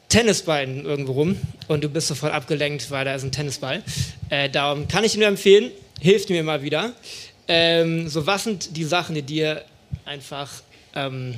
Tennisball 0.10 0.68
irgendwo 0.68 1.12
rum 1.13 1.38
und 1.68 1.84
du 1.84 1.89
bist 1.89 2.08
sofort 2.08 2.34
abgelenkt, 2.34 2.89
weil 2.89 3.06
da 3.06 3.13
ist 3.13 3.24
ein 3.24 3.32
Tennisball. 3.32 3.84
Äh, 4.29 4.50
darum 4.50 4.88
kann 4.88 5.03
ich 5.03 5.15
nur 5.15 5.27
empfehlen, 5.27 5.72
hilft 6.00 6.29
mir 6.29 6.44
mal 6.44 6.63
wieder. 6.63 6.94
Ähm, 7.48 8.10
so, 8.10 8.25
was 8.25 8.44
sind 8.44 8.75
die 8.75 8.84
Sachen, 8.84 9.15
die 9.15 9.22
dir 9.22 9.63
einfach 10.06 10.50
ähm, 10.96 11.36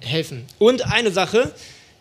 helfen? 0.00 0.46
Und 0.58 0.86
eine 0.86 1.10
Sache, 1.10 1.52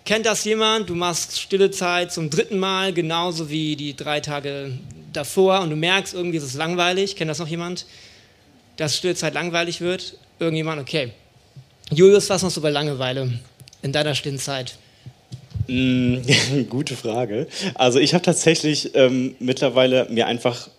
kennt 0.05 0.25
das 0.25 0.43
jemand? 0.45 0.89
Du 0.89 0.95
machst 0.95 1.39
stille 1.39 1.71
Zeit 1.71 2.13
zum 2.13 2.29
dritten 2.29 2.57
Mal, 2.57 2.93
genauso 2.93 3.50
wie 3.50 3.75
die 3.75 3.95
drei 3.95 4.21
Tage 4.21 4.77
davor 5.12 5.60
und 5.62 5.69
du 5.69 5.75
merkst, 5.75 6.13
irgendwie 6.13 6.38
ist 6.38 6.43
es 6.43 6.53
langweilig. 6.53 7.17
Kennt 7.17 7.29
das 7.29 7.39
noch 7.39 7.48
jemand? 7.48 7.86
Dass 8.77 8.98
stille 8.98 9.15
Zeit 9.15 9.33
langweilig 9.33 9.81
wird? 9.81 10.17
Irgendjemand? 10.41 10.81
Okay. 10.81 11.12
Julius, 11.91 12.27
was 12.31 12.41
machst 12.41 12.57
du 12.57 12.62
bei 12.62 12.71
Langeweile 12.71 13.31
in 13.83 13.91
deiner 13.91 14.15
stillen 14.15 14.39
Zeit? 14.39 14.75
Mm, 15.67 16.17
gute 16.69 16.95
Frage. 16.95 17.45
Also 17.75 18.00
ich 18.00 18.15
habe 18.15 18.24
tatsächlich 18.24 18.95
ähm, 18.95 19.36
mittlerweile 19.38 20.07
mir 20.10 20.25
einfach 20.25 20.69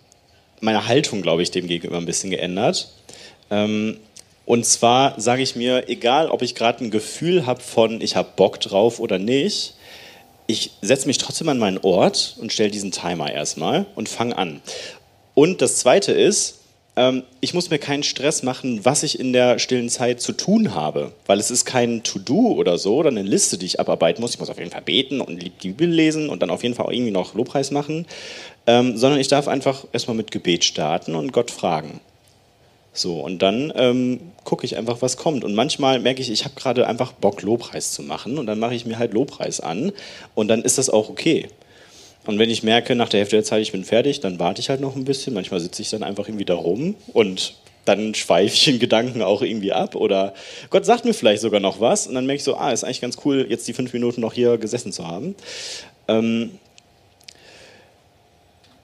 meine 0.59 0.89
Haltung, 0.89 1.21
glaube 1.21 1.43
ich, 1.43 1.51
dem 1.51 1.67
gegenüber 1.67 1.97
ein 1.97 2.05
bisschen 2.05 2.29
geändert. 2.29 2.89
Ähm, 3.49 3.99
und 4.45 4.65
zwar 4.65 5.17
sage 5.21 5.41
ich 5.41 5.55
mir, 5.55 5.87
egal 5.87 6.29
ob 6.29 6.41
ich 6.41 6.55
gerade 6.55 6.83
ein 6.83 6.91
Gefühl 6.91 7.45
habe 7.45 7.61
von, 7.61 8.01
ich 8.01 8.17
habe 8.17 8.31
Bock 8.35 8.59
drauf 8.59 8.99
oder 8.99 9.17
nicht, 9.17 9.75
ich 10.45 10.71
setze 10.81 11.07
mich 11.07 11.19
trotzdem 11.19 11.47
an 11.47 11.57
meinen 11.57 11.77
Ort 11.77 12.35
und 12.41 12.51
stelle 12.51 12.69
diesen 12.69 12.91
Timer 12.91 13.31
erstmal 13.31 13.85
und 13.95 14.09
fange 14.09 14.37
an. 14.37 14.61
Und 15.35 15.61
das 15.61 15.77
Zweite 15.77 16.11
ist, 16.11 16.62
ähm, 16.95 17.23
ich 17.41 17.53
muss 17.53 17.69
mir 17.69 17.79
keinen 17.79 18.03
Stress 18.03 18.43
machen, 18.43 18.85
was 18.85 19.03
ich 19.03 19.19
in 19.19 19.33
der 19.33 19.59
stillen 19.59 19.89
Zeit 19.89 20.21
zu 20.21 20.33
tun 20.33 20.75
habe, 20.75 21.11
weil 21.25 21.39
es 21.39 21.51
ist 21.51 21.65
kein 21.65 22.03
To-Do 22.03 22.53
oder 22.53 22.77
so 22.77 22.97
oder 22.97 23.09
eine 23.09 23.23
Liste, 23.23 23.57
die 23.57 23.65
ich 23.65 23.79
abarbeiten 23.79 24.21
muss. 24.21 24.33
Ich 24.33 24.39
muss 24.39 24.49
auf 24.49 24.59
jeden 24.59 24.71
Fall 24.71 24.81
beten 24.81 25.21
und 25.21 25.41
die 25.41 25.49
Bibel 25.49 25.89
lesen 25.89 26.29
und 26.29 26.41
dann 26.41 26.49
auf 26.49 26.63
jeden 26.63 26.75
Fall 26.75 26.85
auch 26.85 26.91
irgendwie 26.91 27.11
noch 27.11 27.33
Lobpreis 27.33 27.71
machen, 27.71 28.05
ähm, 28.67 28.97
sondern 28.97 29.19
ich 29.19 29.27
darf 29.27 29.47
einfach 29.47 29.85
erstmal 29.91 30.17
mit 30.17 30.31
Gebet 30.31 30.63
starten 30.65 31.15
und 31.15 31.33
Gott 31.33 31.51
fragen. 31.51 31.99
So, 32.95 33.19
und 33.21 33.41
dann 33.41 33.73
ähm, 33.75 34.19
gucke 34.43 34.65
ich 34.65 34.77
einfach, 34.77 35.01
was 35.01 35.17
kommt. 35.17 35.43
Und 35.43 35.55
manchmal 35.55 35.99
merke 35.99 36.21
ich, 36.21 36.29
ich 36.29 36.45
habe 36.45 36.53
gerade 36.53 36.87
einfach 36.87 37.11
Bock, 37.11 37.41
Lobpreis 37.41 37.91
zu 37.91 38.03
machen. 38.03 38.37
Und 38.37 38.45
dann 38.45 38.59
mache 38.59 38.75
ich 38.75 38.85
mir 38.85 38.99
halt 38.99 39.13
Lobpreis 39.13 39.59
an. 39.59 39.91
Und 40.35 40.47
dann 40.47 40.61
ist 40.61 40.77
das 40.77 40.91
auch 40.91 41.09
okay. 41.09 41.47
Und 42.25 42.39
wenn 42.39 42.49
ich 42.49 42.63
merke, 42.63 42.95
nach 42.95 43.09
der 43.09 43.19
Hälfte 43.19 43.35
der 43.35 43.43
Zeit, 43.43 43.61
ich 43.61 43.71
bin 43.71 43.83
fertig, 43.83 44.21
dann 44.21 44.39
warte 44.39 44.61
ich 44.61 44.69
halt 44.69 44.79
noch 44.79 44.95
ein 44.95 45.03
bisschen. 45.03 45.33
Manchmal 45.33 45.59
sitze 45.59 45.81
ich 45.81 45.89
dann 45.89 46.03
einfach 46.03 46.27
irgendwie 46.27 46.45
da 46.45 46.55
rum 46.55 46.95
und 47.11 47.55
dann 47.85 48.15
schweife 48.15 48.55
ich 48.55 48.67
in 48.69 48.79
Gedanken 48.79 49.21
auch 49.21 49.41
irgendwie 49.41 49.73
ab. 49.73 49.95
Oder 49.95 50.33
Gott 50.69 50.85
sagt 50.85 51.03
mir 51.03 51.13
vielleicht 51.13 51.41
sogar 51.41 51.59
noch 51.59 51.81
was. 51.81 52.07
Und 52.07 52.15
dann 52.15 52.25
merke 52.25 52.37
ich 52.37 52.43
so, 52.43 52.55
ah, 52.55 52.71
ist 52.71 52.85
eigentlich 52.85 53.01
ganz 53.01 53.17
cool, 53.25 53.45
jetzt 53.49 53.67
die 53.67 53.73
fünf 53.73 53.91
Minuten 53.91 54.21
noch 54.21 54.33
hier 54.33 54.57
gesessen 54.57 54.93
zu 54.93 55.05
haben. 55.05 55.35
Ähm, 56.07 56.51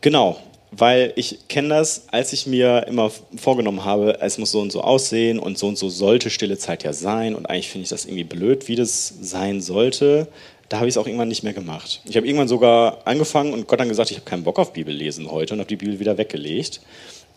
genau, 0.01 0.37
weil 0.71 1.13
ich 1.15 1.47
kenne 1.47 1.69
das, 1.69 2.07
als 2.11 2.33
ich 2.33 2.45
mir 2.45 2.87
immer 2.87 3.09
vorgenommen 3.37 3.85
habe, 3.85 4.19
es 4.19 4.37
muss 4.37 4.51
so 4.51 4.59
und 4.59 4.71
so 4.71 4.81
aussehen 4.81 5.39
und 5.39 5.57
so 5.57 5.67
und 5.67 5.77
so 5.77 5.87
sollte 5.87 6.29
stille 6.29 6.57
Zeit 6.57 6.83
ja 6.83 6.91
sein. 6.91 7.35
Und 7.35 7.45
eigentlich 7.45 7.69
finde 7.69 7.83
ich 7.83 7.89
das 7.89 8.03
irgendwie 8.03 8.25
blöd, 8.25 8.67
wie 8.67 8.75
das 8.75 9.13
sein 9.21 9.61
sollte 9.61 10.27
da 10.69 10.77
habe 10.77 10.87
ich 10.87 10.93
es 10.93 10.97
auch 10.97 11.07
irgendwann 11.07 11.27
nicht 11.27 11.43
mehr 11.43 11.53
gemacht. 11.53 12.01
Ich 12.05 12.15
habe 12.15 12.27
irgendwann 12.27 12.47
sogar 12.47 12.99
angefangen 13.05 13.53
und 13.53 13.67
Gott 13.67 13.79
dann 13.79 13.89
gesagt, 13.89 14.11
ich 14.11 14.17
habe 14.17 14.25
keinen 14.25 14.43
Bock 14.43 14.59
auf 14.59 14.71
Bibellesen 14.71 15.29
heute 15.29 15.55
und 15.55 15.59
habe 15.59 15.67
die 15.67 15.75
Bibel 15.75 15.99
wieder 15.99 16.17
weggelegt. 16.17 16.81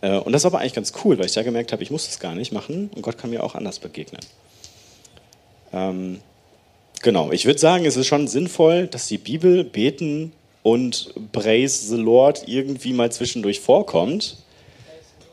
Äh, 0.03 0.19
und 0.19 0.33
das 0.33 0.45
war 0.45 0.53
aber 0.53 0.61
eigentlich 0.61 0.75
ganz 0.75 0.93
cool, 1.03 1.19
weil 1.19 1.27
ich 1.27 1.33
da 1.33 1.43
gemerkt 1.43 1.73
habe, 1.73 1.83
ich 1.83 1.91
muss 1.91 2.07
das 2.07 2.21
gar 2.21 2.35
nicht 2.35 2.53
machen 2.53 2.91
und 2.95 3.01
Gott 3.01 3.17
kann 3.17 3.31
mir 3.31 3.43
auch 3.43 3.55
anders 3.55 3.79
begegnen. 3.79 4.21
Ähm, 5.73 6.21
genau, 7.03 7.33
ich 7.33 7.47
würde 7.47 7.59
sagen, 7.59 7.87
es 7.87 7.97
ist 7.97 8.07
schon 8.07 8.29
sinnvoll, 8.29 8.87
dass 8.87 9.09
die 9.09 9.19
Bibel, 9.19 9.65
Beten 9.65 10.33
und 10.63 11.15
Praise 11.33 11.89
the 11.89 12.01
Lord 12.01 12.47
irgendwie 12.47 12.93
mal 12.93 13.11
zwischendurch 13.11 13.61
vorkommt. 13.61 14.37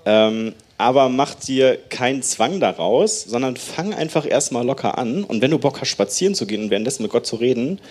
Ähm, 0.06 0.54
aber 0.80 1.10
mach 1.10 1.36
dir 1.36 1.78
keinen 1.90 2.24
Zwang 2.24 2.62
daraus, 2.62 3.24
sondern 3.24 3.58
fang 3.58 3.94
einfach 3.94 4.26
erstmal 4.26 4.66
locker 4.66 4.98
an. 4.98 5.26
Und 5.26 5.42
wenn 5.42 5.52
du 5.52 5.60
Bock 5.60 5.82
hast, 5.82 5.90
spazieren 5.90 6.36
zu 6.36 6.48
gehen 6.48 6.64
und 6.64 6.70
währenddessen 6.70 7.04
mit 7.04 7.12
Gott 7.12 7.26
zu 7.26 7.36
reden, 7.36 7.82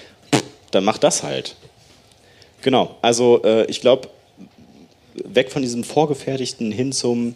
dann 0.70 0.84
mach 0.84 0.96
das 0.96 1.22
halt. 1.22 1.54
Genau, 2.62 2.96
also 3.02 3.42
äh, 3.44 3.66
ich 3.66 3.82
glaube, 3.82 4.08
weg 5.22 5.52
von 5.52 5.60
diesem 5.60 5.84
Vorgefertigten 5.84 6.72
hin 6.72 6.92
zum, 6.92 7.34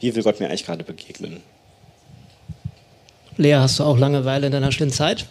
wie 0.00 0.14
will 0.14 0.22
Gott 0.22 0.40
mir 0.40 0.48
eigentlich 0.48 0.66
gerade 0.66 0.84
begegnen. 0.84 1.42
Lea, 3.38 3.54
hast 3.54 3.78
du 3.78 3.84
auch 3.84 3.96
Langeweile 3.96 4.48
in 4.48 4.52
deiner 4.52 4.72
stillen 4.72 4.92
Zeit? 4.92 5.24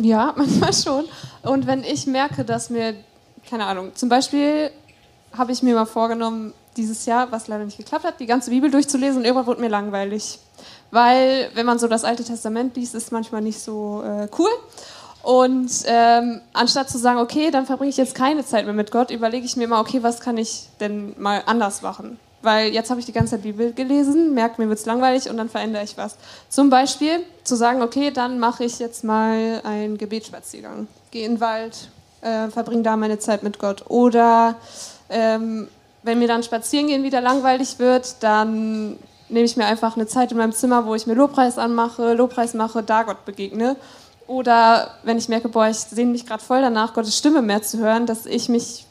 Ja, 0.00 0.34
manchmal 0.38 0.72
schon. 0.72 1.06
Und 1.42 1.66
wenn 1.66 1.82
ich 1.82 2.06
merke, 2.06 2.44
dass 2.44 2.70
mir, 2.70 2.94
keine 3.50 3.64
Ahnung, 3.64 3.96
zum 3.96 4.08
Beispiel 4.08 4.70
habe 5.36 5.50
ich 5.50 5.64
mir 5.64 5.74
mal 5.74 5.84
vorgenommen, 5.86 6.54
dieses 6.76 7.06
Jahr, 7.06 7.30
was 7.30 7.48
leider 7.48 7.64
nicht 7.64 7.76
geklappt 7.76 8.04
hat, 8.04 8.20
die 8.20 8.26
ganze 8.26 8.50
Bibel 8.50 8.70
durchzulesen 8.70 9.18
und 9.18 9.24
irgendwann 9.24 9.46
wurde 9.46 9.60
mir 9.60 9.68
langweilig. 9.68 10.38
Weil, 10.90 11.50
wenn 11.54 11.66
man 11.66 11.78
so 11.78 11.88
das 11.88 12.04
Alte 12.04 12.24
Testament 12.24 12.76
liest, 12.76 12.94
ist 12.94 13.12
manchmal 13.12 13.40
nicht 13.42 13.58
so 13.60 14.02
äh, 14.04 14.28
cool. 14.38 14.50
Und 15.22 15.70
ähm, 15.86 16.40
anstatt 16.52 16.90
zu 16.90 16.98
sagen, 16.98 17.18
okay, 17.18 17.50
dann 17.50 17.64
verbringe 17.64 17.90
ich 17.90 17.96
jetzt 17.96 18.14
keine 18.14 18.44
Zeit 18.44 18.64
mehr 18.64 18.74
mit 18.74 18.90
Gott, 18.90 19.10
überlege 19.10 19.46
ich 19.46 19.56
mir 19.56 19.68
mal, 19.68 19.80
okay, 19.80 20.02
was 20.02 20.20
kann 20.20 20.36
ich 20.36 20.68
denn 20.80 21.14
mal 21.16 21.42
anders 21.46 21.82
machen? 21.82 22.18
Weil 22.42 22.72
jetzt 22.72 22.90
habe 22.90 22.98
ich 22.98 23.06
die 23.06 23.12
ganze 23.12 23.36
Zeit 23.36 23.42
Bibel 23.42 23.72
gelesen, 23.72 24.34
merke, 24.34 24.60
mir 24.60 24.68
wird 24.68 24.80
es 24.80 24.86
langweilig 24.86 25.30
und 25.30 25.36
dann 25.36 25.48
verändere 25.48 25.84
ich 25.84 25.96
was. 25.96 26.16
Zum 26.48 26.70
Beispiel 26.70 27.20
zu 27.44 27.54
sagen, 27.54 27.82
okay, 27.82 28.10
dann 28.10 28.40
mache 28.40 28.64
ich 28.64 28.80
jetzt 28.80 29.04
mal 29.04 29.60
einen 29.62 29.96
Gebetsspaziergang. 29.96 30.88
Gehe 31.12 31.24
in 31.24 31.34
den 31.34 31.40
Wald, 31.40 31.88
äh, 32.20 32.48
verbringe 32.48 32.82
da 32.82 32.96
meine 32.96 33.20
Zeit 33.20 33.44
mit 33.44 33.60
Gott. 33.60 33.84
Oder 33.88 34.56
ähm, 35.08 35.68
wenn 36.02 36.18
mir 36.18 36.28
dann 36.28 36.42
spazieren 36.42 36.86
gehen 36.86 37.02
wieder 37.02 37.20
langweilig 37.20 37.78
wird, 37.78 38.22
dann 38.22 38.98
nehme 39.28 39.44
ich 39.44 39.56
mir 39.56 39.66
einfach 39.66 39.96
eine 39.96 40.06
Zeit 40.06 40.32
in 40.32 40.38
meinem 40.38 40.52
Zimmer, 40.52 40.86
wo 40.86 40.94
ich 40.94 41.06
mir 41.06 41.14
Lobpreis 41.14 41.58
anmache, 41.58 42.14
Lobpreis 42.14 42.54
mache, 42.54 42.82
da 42.82 43.02
Gott 43.02 43.24
begegne. 43.24 43.76
Oder 44.26 44.90
wenn 45.02 45.18
ich 45.18 45.28
merke, 45.28 45.48
boah, 45.48 45.68
ich 45.68 45.78
sehne 45.78 46.12
mich 46.12 46.26
gerade 46.26 46.42
voll 46.42 46.60
danach, 46.60 46.94
Gottes 46.94 47.16
Stimme 47.16 47.42
mehr 47.42 47.62
zu 47.62 47.78
hören, 47.78 48.06
dass 48.06 48.26
ich 48.26 48.48
mich, 48.48 48.86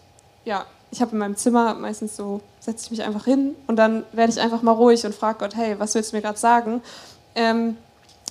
ja, 0.46 0.66
ich 0.92 1.02
habe 1.02 1.12
in 1.12 1.20
meinem 1.20 1.38
Zimmer 1.38 1.74
meistens 1.76 2.16
so, 2.16 2.42
setze 2.60 2.86
ich 2.86 2.92
mich 2.92 3.04
einfach 3.04 3.26
hin 3.26 3.56
und 3.68 3.78
dann 3.78 4.04
werde 4.12 4.32
ich 4.34 4.40
einfach 4.40 4.62
mal 4.62 4.74
ruhig 4.74 5.06
und 5.06 5.16
frage 5.16 5.40
Gott, 5.40 5.56
hey, 5.56 5.80
was 5.80 5.96
willst 5.96 6.12
du 6.12 6.18
mir 6.18 6.22
gerade 6.22 6.38
sagen? 6.38 6.82
Ähm, 7.34 7.78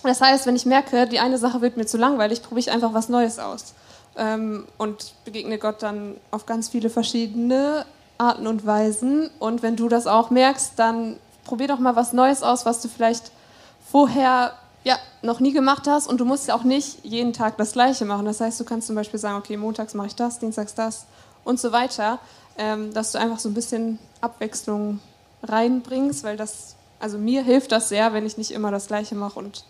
das 0.03 0.21
heißt, 0.21 0.47
wenn 0.47 0.57
ich 0.57 0.67
merke, 0.67 1.07
die 1.07 1.21
eine 1.21 1.39
Sache 1.39 1.61
wird 1.63 1.77
mir 1.77 1.87
zu 1.87 1.97
langweilig, 1.97 2.43
probiere 2.43 2.61
ich 2.61 2.71
einfach 2.71 2.93
was 2.93 3.09
Neues 3.09 3.39
aus 3.39 3.75
ähm, 4.17 4.67
und 4.79 5.15
begegne 5.25 5.59
Gott 5.59 5.83
dann 5.83 6.17
auf 6.31 6.47
ganz 6.47 6.69
viele 6.69 6.91
verschiedene 6.91 7.87
Arten 8.21 8.47
und 8.47 8.67
Weisen. 8.67 9.31
Und 9.39 9.63
wenn 9.63 9.77
du 9.77 9.89
das 9.89 10.07
auch 10.07 10.31
merkst, 10.31 10.75
dann 10.77 11.17
probier 11.45 11.69
doch 11.69 11.79
mal 11.79 11.97
was 11.97 12.13
Neues 12.13 12.43
aus, 12.43 12.67
was 12.67 12.83
du 12.83 12.89
vielleicht 12.89 13.33
vorher 13.91 14.53
ja, 14.85 14.97
noch 15.23 15.41
nie 15.41 15.53
gemacht 15.53 15.87
hast. 15.87 16.07
Und 16.07 16.21
du 16.21 16.25
musst 16.25 16.47
ja 16.49 16.55
auch 16.55 16.65
nicht 16.65 17.05
jeden 17.05 17.33
Tag 17.33 17.57
das 17.57 17.73
Gleiche 17.73 18.05
machen. 18.05 18.27
Das 18.27 18.41
heißt, 18.41 18.61
du 18.61 18.65
kannst 18.65 18.87
zum 18.87 18.97
Beispiel 18.97 19.19
sagen, 19.19 19.39
okay, 19.39 19.57
montags 19.57 19.95
mache 19.95 20.09
ich 20.09 20.15
das, 20.15 20.39
dienstags 20.39 20.75
das 20.75 21.07
und 21.45 21.59
so 21.59 21.73
weiter. 21.73 22.19
Ähm, 22.59 22.93
dass 22.93 23.13
du 23.13 23.19
einfach 23.19 23.39
so 23.39 23.49
ein 23.49 23.55
bisschen 23.55 23.99
Abwechslung 24.21 25.01
reinbringst, 25.43 26.25
weil 26.25 26.37
das, 26.37 26.77
also 26.99 27.17
mir 27.17 27.43
hilft 27.43 27.73
das 27.73 27.89
sehr, 27.89 28.13
wenn 28.13 28.27
ich 28.27 28.37
nicht 28.37 28.51
immer 28.51 28.71
das 28.71 28.87
Gleiche 28.87 29.15
mache 29.15 29.39
und 29.39 29.65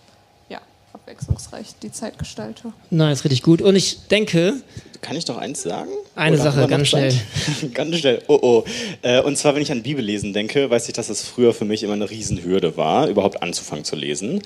abwechslungsreich 0.93 1.67
die 1.83 1.93
Zeit 1.93 2.19
gestalte. 2.19 2.73
Nein, 2.91 3.13
ist 3.13 3.25
richtig 3.25 3.43
gut. 3.43 3.63
Und 3.63 3.77
ich 3.77 4.09
denke, 4.09 4.55
kann 5.03 5.17
ich 5.17 5.25
doch 5.25 5.39
eins 5.39 5.63
sagen? 5.63 5.91
Eine 6.15 6.37
Oder 6.37 6.45
Sache, 6.45 6.67
ganz 6.67 6.89
schnell. 6.89 7.15
ganz 7.75 7.97
schnell. 7.97 8.23
Oh 8.27 8.39
oh. 8.43 8.65
Äh, 9.03 9.23
und 9.23 9.37
zwar, 9.37 9.55
wenn 9.55 9.63
ich 9.63 9.73
an 9.73 9.83
Bibellesen 9.83 10.33
denke, 10.33 10.69
weiß 10.69 10.89
ich, 10.89 10.95
dass 10.95 11.09
das 11.09 11.23
früher 11.23 11.55
für 11.55 11.65
mich 11.65 11.83
immer 11.83 11.95
eine 11.95 12.11
Riesenhürde 12.11 12.77
war, 12.77 13.09
überhaupt 13.09 13.43
anzufangen 13.43 13.85
zu 13.85 13.97
lesen. 13.97 14.43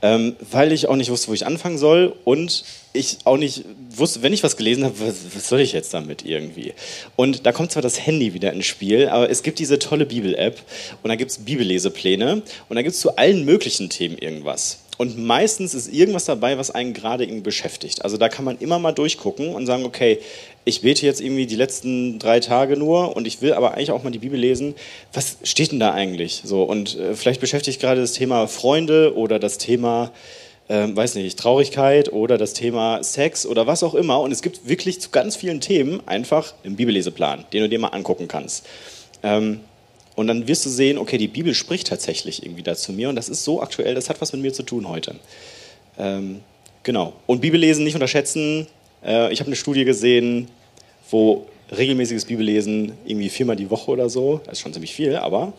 Ähm, 0.00 0.36
weil 0.50 0.72
ich 0.72 0.88
auch 0.88 0.96
nicht 0.96 1.10
wusste, 1.10 1.28
wo 1.28 1.34
ich 1.34 1.44
anfangen 1.44 1.78
soll 1.78 2.14
und 2.24 2.64
ich 2.94 3.18
auch 3.24 3.36
nicht 3.36 3.64
wusste, 3.90 4.22
wenn 4.22 4.32
ich 4.32 4.42
was 4.42 4.56
gelesen 4.56 4.84
habe, 4.84 4.94
was, 5.00 5.16
was 5.34 5.48
soll 5.48 5.60
ich 5.60 5.72
jetzt 5.72 5.92
damit 5.92 6.24
irgendwie? 6.24 6.72
Und 7.16 7.44
da 7.44 7.52
kommt 7.52 7.72
zwar 7.72 7.82
das 7.82 8.04
Handy 8.04 8.32
wieder 8.32 8.52
ins 8.52 8.66
Spiel, 8.66 9.08
aber 9.08 9.28
es 9.28 9.42
gibt 9.42 9.58
diese 9.58 9.78
tolle 9.78 10.06
Bibel-App 10.06 10.58
und 11.02 11.08
da 11.08 11.16
gibt 11.16 11.32
es 11.32 11.38
Bibellesepläne 11.38 12.42
und 12.68 12.76
da 12.76 12.82
gibt 12.82 12.94
es 12.94 13.00
zu 13.00 13.16
allen 13.16 13.44
möglichen 13.44 13.90
Themen 13.90 14.16
irgendwas. 14.16 14.78
Und 14.98 15.16
meistens 15.16 15.74
ist 15.74 15.86
irgendwas 15.92 16.24
dabei, 16.24 16.58
was 16.58 16.72
einen 16.72 16.92
gerade 16.92 17.22
irgendwie 17.22 17.42
beschäftigt. 17.42 18.02
Also 18.02 18.16
da 18.16 18.28
kann 18.28 18.44
man 18.44 18.58
immer 18.58 18.80
mal 18.80 18.90
durchgucken 18.90 19.54
und 19.54 19.64
sagen, 19.64 19.84
okay, 19.84 20.18
ich 20.64 20.80
bete 20.80 21.06
jetzt 21.06 21.20
irgendwie 21.20 21.46
die 21.46 21.54
letzten 21.54 22.18
drei 22.18 22.40
Tage 22.40 22.76
nur 22.76 23.14
und 23.16 23.24
ich 23.24 23.40
will 23.40 23.52
aber 23.52 23.74
eigentlich 23.74 23.92
auch 23.92 24.02
mal 24.02 24.10
die 24.10 24.18
Bibel 24.18 24.38
lesen. 24.38 24.74
Was 25.12 25.36
steht 25.44 25.70
denn 25.70 25.78
da 25.78 25.92
eigentlich? 25.92 26.42
So 26.44 26.64
und 26.64 26.98
äh, 26.98 27.14
vielleicht 27.14 27.40
beschäftigt 27.40 27.80
gerade 27.80 28.00
das 28.00 28.12
Thema 28.12 28.48
Freunde 28.48 29.16
oder 29.16 29.38
das 29.38 29.56
Thema, 29.58 30.10
äh, 30.66 30.88
weiß 30.90 31.14
nicht, 31.14 31.38
Traurigkeit 31.38 32.12
oder 32.12 32.36
das 32.36 32.52
Thema 32.52 33.00
Sex 33.04 33.46
oder 33.46 33.68
was 33.68 33.84
auch 33.84 33.94
immer. 33.94 34.20
Und 34.20 34.32
es 34.32 34.42
gibt 34.42 34.68
wirklich 34.68 35.00
zu 35.00 35.10
ganz 35.10 35.36
vielen 35.36 35.60
Themen 35.60 36.02
einfach 36.06 36.54
einen 36.64 36.74
Bibelleseplan, 36.74 37.44
den 37.52 37.62
du 37.62 37.68
dir 37.68 37.78
mal 37.78 37.88
angucken 37.88 38.26
kannst. 38.26 38.66
Ähm, 39.22 39.60
und 40.18 40.26
dann 40.26 40.48
wirst 40.48 40.66
du 40.66 40.68
sehen, 40.68 40.98
okay, 40.98 41.16
die 41.16 41.28
Bibel 41.28 41.54
spricht 41.54 41.86
tatsächlich 41.86 42.42
irgendwie 42.42 42.64
da 42.64 42.74
zu 42.74 42.92
mir 42.92 43.08
und 43.08 43.14
das 43.14 43.28
ist 43.28 43.44
so 43.44 43.62
aktuell, 43.62 43.94
das 43.94 44.10
hat 44.10 44.20
was 44.20 44.32
mit 44.32 44.42
mir 44.42 44.52
zu 44.52 44.64
tun 44.64 44.88
heute. 44.88 45.14
Ähm, 45.96 46.40
genau. 46.82 47.12
Und 47.28 47.40
Bibellesen 47.40 47.84
nicht 47.84 47.94
unterschätzen. 47.94 48.66
Äh, 49.04 49.32
ich 49.32 49.38
habe 49.38 49.46
eine 49.46 49.54
Studie 49.54 49.84
gesehen, 49.84 50.48
wo 51.08 51.46
regelmäßiges 51.70 52.24
Bibellesen 52.24 52.94
irgendwie 53.06 53.28
viermal 53.28 53.54
die 53.54 53.70
Woche 53.70 53.92
oder 53.92 54.10
so, 54.10 54.40
das 54.44 54.54
ist 54.54 54.62
schon 54.62 54.72
ziemlich 54.72 54.92
viel, 54.92 55.14
aber 55.14 55.52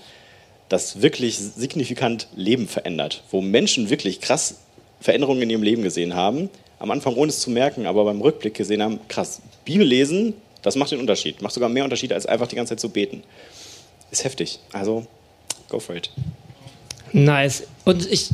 das 0.67 1.01
wirklich 1.01 1.37
signifikant 1.37 2.27
Leben 2.35 2.67
verändert, 2.67 3.23
wo 3.31 3.39
Menschen 3.39 3.89
wirklich 3.89 4.19
krass 4.19 4.55
Veränderungen 4.99 5.41
in 5.41 5.51
ihrem 5.51 5.63
Leben 5.63 5.83
gesehen 5.83 6.15
haben, 6.15 6.49
am 6.79 6.91
Anfang 6.91 7.15
ohne 7.15 7.29
es 7.29 7.39
zu 7.39 7.49
merken, 7.49 7.85
aber 7.85 8.03
beim 8.03 8.19
Rückblick 8.19 8.55
gesehen 8.55 8.83
haben, 8.83 8.99
krass, 9.07 9.41
Bibel 9.63 9.87
lesen, 9.87 10.33
das 10.63 10.75
macht 10.75 10.91
den 10.91 10.99
Unterschied, 10.99 11.41
macht 11.41 11.53
sogar 11.53 11.69
mehr 11.69 11.85
Unterschied, 11.85 12.11
als 12.11 12.25
einfach 12.25 12.47
die 12.47 12.57
ganze 12.57 12.71
Zeit 12.71 12.81
zu 12.81 12.89
beten. 12.89 13.23
Ist 14.11 14.23
heftig, 14.23 14.59
also 14.73 15.05
go 15.69 15.79
for 15.79 15.95
it. 15.95 16.09
Nice. 17.11 17.63
Und 17.85 18.11
ich 18.11 18.29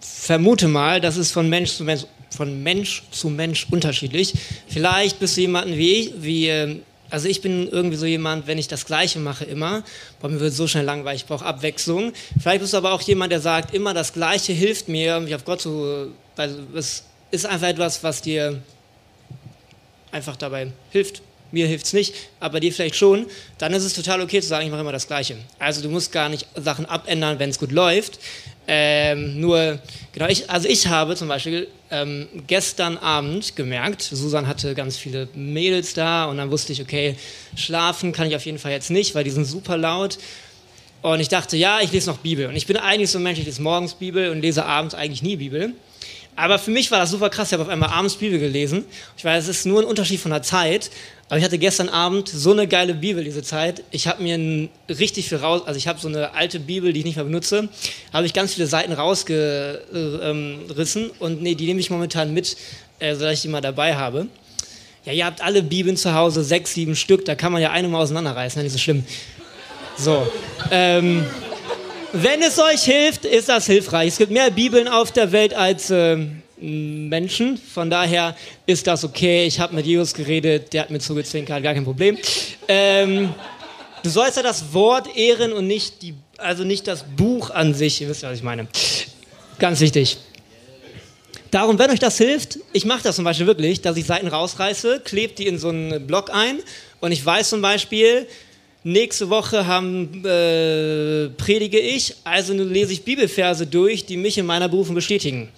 vermute 0.00 0.68
mal, 0.68 1.00
das 1.00 1.16
ist 1.16 1.32
von 1.32 1.48
Mensch 1.48 1.72
zu 1.72 1.84
Mensch, 1.84 2.06
von 2.30 2.62
Mensch 2.62 3.02
zu 3.10 3.30
Mensch 3.30 3.66
unterschiedlich. 3.70 4.34
Vielleicht 4.68 5.18
bist 5.20 5.36
du 5.36 5.42
jemanden 5.42 5.76
wie 5.76 5.92
ich, 5.92 6.12
wie 6.18 6.48
ähm, 6.48 6.82
also 7.10 7.28
ich 7.28 7.40
bin 7.40 7.68
irgendwie 7.68 7.96
so 7.96 8.06
jemand, 8.06 8.46
wenn 8.46 8.58
ich 8.58 8.66
das 8.66 8.86
Gleiche 8.86 9.20
mache 9.20 9.44
immer, 9.44 9.84
boah, 10.20 10.28
mir 10.28 10.40
wird 10.40 10.52
so 10.52 10.66
schnell 10.66 10.84
langweilig, 10.84 11.22
ich 11.22 11.26
brauche 11.28 11.44
Abwechslung. 11.44 12.12
Vielleicht 12.40 12.60
bist 12.60 12.72
du 12.72 12.76
aber 12.76 12.92
auch 12.92 13.02
jemand, 13.02 13.30
der 13.30 13.40
sagt, 13.40 13.72
immer 13.72 13.94
das 13.94 14.12
Gleiche 14.12 14.52
hilft 14.52 14.88
mir, 14.88 15.20
mich 15.20 15.34
auf 15.34 15.44
Gott 15.44 15.60
zu, 15.60 16.08
also 16.36 16.58
es 16.74 17.04
ist 17.30 17.46
einfach 17.46 17.68
etwas, 17.68 18.02
was 18.02 18.22
dir 18.22 18.60
einfach 20.10 20.36
dabei 20.36 20.72
hilft. 20.90 21.22
Mir 21.54 21.68
hilft 21.68 21.86
es 21.86 21.92
nicht, 21.92 22.14
aber 22.40 22.58
dir 22.58 22.72
vielleicht 22.72 22.96
schon. 22.96 23.26
Dann 23.58 23.72
ist 23.72 23.84
es 23.84 23.94
total 23.94 24.20
okay 24.20 24.42
zu 24.42 24.48
sagen, 24.48 24.64
ich 24.64 24.72
mache 24.72 24.80
immer 24.80 24.90
das 24.90 25.06
Gleiche. 25.06 25.36
Also 25.60 25.82
du 25.82 25.88
musst 25.88 26.10
gar 26.10 26.28
nicht 26.28 26.48
Sachen 26.56 26.84
abändern, 26.84 27.38
wenn 27.38 27.48
es 27.48 27.60
gut 27.60 27.70
läuft. 27.70 28.18
Ähm, 28.66 29.40
nur, 29.40 29.78
genau, 30.12 30.26
ich, 30.26 30.50
also 30.50 30.68
ich 30.68 30.88
habe 30.88 31.14
zum 31.14 31.28
Beispiel 31.28 31.68
ähm, 31.92 32.26
gestern 32.48 32.98
Abend 32.98 33.54
gemerkt, 33.54 34.02
Susan 34.02 34.48
hatte 34.48 34.74
ganz 34.74 34.96
viele 34.96 35.28
Mädels 35.34 35.94
da 35.94 36.24
und 36.24 36.38
dann 36.38 36.50
wusste 36.50 36.72
ich, 36.72 36.82
okay, 36.82 37.14
schlafen 37.54 38.10
kann 38.10 38.26
ich 38.26 38.34
auf 38.34 38.44
jeden 38.44 38.58
Fall 38.58 38.72
jetzt 38.72 38.90
nicht, 38.90 39.14
weil 39.14 39.22
die 39.22 39.30
sind 39.30 39.44
super 39.44 39.76
laut. 39.76 40.18
Und 41.02 41.20
ich 41.20 41.28
dachte, 41.28 41.56
ja, 41.56 41.80
ich 41.82 41.92
lese 41.92 42.10
noch 42.10 42.18
Bibel. 42.18 42.46
Und 42.46 42.56
ich 42.56 42.66
bin 42.66 42.78
eigentlich 42.78 43.10
so 43.10 43.18
ein 43.18 43.22
Mensch, 43.22 43.38
ich 43.38 43.46
lese 43.46 43.62
morgens 43.62 43.94
Bibel 43.94 44.30
und 44.30 44.40
lese 44.40 44.64
abends 44.64 44.94
eigentlich 44.94 45.22
nie 45.22 45.36
Bibel. 45.36 45.74
Aber 46.36 46.58
für 46.58 46.70
mich 46.70 46.90
war 46.90 46.98
das 46.98 47.10
super 47.10 47.30
krass. 47.30 47.48
Ich 47.48 47.52
habe 47.52 47.62
auf 47.62 47.68
einmal 47.68 47.90
abends 47.90 48.16
Bibel 48.16 48.38
gelesen. 48.38 48.84
Ich 49.16 49.24
weiß, 49.24 49.44
es 49.44 49.58
ist 49.58 49.66
nur 49.66 49.82
ein 49.82 49.86
Unterschied 49.86 50.20
von 50.20 50.32
der 50.32 50.42
Zeit. 50.42 50.90
Aber 51.28 51.38
ich 51.38 51.44
hatte 51.44 51.58
gestern 51.58 51.88
Abend 51.88 52.28
so 52.28 52.52
eine 52.52 52.68
geile 52.68 52.94
Bibel 52.94 53.24
diese 53.24 53.42
Zeit. 53.42 53.82
Ich 53.90 54.06
habe 54.06 54.22
mir 54.22 54.68
richtig 54.88 55.28
viel 55.28 55.38
raus, 55.38 55.62
also 55.64 55.78
ich 55.78 55.88
habe 55.88 55.98
so 55.98 56.08
eine 56.08 56.34
alte 56.34 56.60
Bibel, 56.60 56.92
die 56.92 57.00
ich 57.00 57.06
nicht 57.06 57.16
mehr 57.16 57.24
benutze, 57.24 57.68
habe 58.12 58.26
ich 58.26 58.34
ganz 58.34 58.54
viele 58.54 58.66
Seiten 58.66 58.92
rausgerissen 58.92 61.10
und 61.18 61.42
nee, 61.42 61.54
die 61.54 61.66
nehme 61.66 61.80
ich 61.80 61.90
momentan 61.90 62.34
mit, 62.34 62.56
äh, 62.98 63.14
sodass 63.14 63.34
ich 63.34 63.42
die 63.42 63.48
mal 63.48 63.62
dabei 63.62 63.96
habe. 63.96 64.26
Ja, 65.06 65.12
ihr 65.12 65.24
habt 65.24 65.42
alle 65.42 65.62
Bibeln 65.62 65.96
zu 65.96 66.14
Hause, 66.14 66.44
sechs, 66.44 66.74
sieben 66.74 66.94
Stück, 66.94 67.24
da 67.24 67.34
kann 67.34 67.52
man 67.52 67.62
ja 67.62 67.70
eine 67.70 67.88
mal 67.88 68.02
auseinanderreißen, 68.02 68.62
nicht 68.62 68.72
so 68.72 68.78
schlimm. 68.78 69.04
So, 69.96 70.30
ähm, 70.70 71.24
wenn 72.14 72.42
es 72.42 72.58
euch 72.60 72.82
hilft, 72.84 73.24
ist 73.24 73.48
das 73.48 73.66
hilfreich. 73.66 74.08
Es 74.08 74.18
gibt 74.18 74.30
mehr 74.30 74.50
Bibeln 74.50 74.86
auf 74.86 75.10
der 75.10 75.32
Welt 75.32 75.52
als 75.52 75.90
äh, 75.90 76.16
Menschen. 76.58 77.58
Von 77.58 77.90
daher 77.90 78.36
ist 78.66 78.86
das 78.86 79.04
okay. 79.04 79.46
Ich 79.46 79.58
habe 79.58 79.74
mit 79.74 79.84
Jesus 79.84 80.14
geredet, 80.14 80.72
der 80.72 80.82
hat 80.82 80.90
mir 80.90 81.00
zugezwinkert, 81.00 81.62
gar 81.62 81.74
kein 81.74 81.84
Problem. 81.84 82.16
Ähm, 82.68 83.34
du 84.02 84.10
sollst 84.10 84.36
ja 84.36 84.44
das 84.44 84.72
Wort 84.72 85.16
ehren 85.16 85.52
und 85.52 85.66
nicht, 85.66 86.02
die, 86.02 86.14
also 86.38 86.62
nicht 86.62 86.86
das 86.86 87.04
Buch 87.16 87.50
an 87.50 87.74
sich. 87.74 88.00
Ihr 88.00 88.08
wisst 88.08 88.22
ja, 88.22 88.30
was 88.30 88.38
ich 88.38 88.44
meine. 88.44 88.68
Ganz 89.58 89.80
wichtig. 89.80 90.18
Darum, 91.50 91.78
wenn 91.80 91.90
euch 91.90 92.00
das 92.00 92.18
hilft, 92.18 92.58
ich 92.72 92.84
mache 92.84 93.02
das 93.02 93.16
zum 93.16 93.24
Beispiel 93.24 93.46
wirklich, 93.46 93.80
dass 93.80 93.96
ich 93.96 94.06
Seiten 94.06 94.28
rausreiße, 94.28 95.02
klebe 95.04 95.34
die 95.34 95.46
in 95.46 95.58
so 95.58 95.68
einen 95.68 96.06
Block 96.06 96.30
ein 96.32 96.60
und 97.00 97.10
ich 97.12 97.24
weiß 97.24 97.50
zum 97.50 97.60
Beispiel, 97.60 98.28
Nächste 98.86 99.30
Woche 99.30 99.66
haben, 99.66 100.24
äh, 100.26 101.30
predige 101.30 101.78
ich, 101.78 102.16
also 102.22 102.52
lese 102.52 102.92
ich 102.92 103.02
Bibelverse 103.02 103.66
durch, 103.66 104.04
die 104.04 104.18
mich 104.18 104.36
in 104.36 104.44
meiner 104.44 104.68
Berufung 104.68 104.94
bestätigen. 104.94 105.48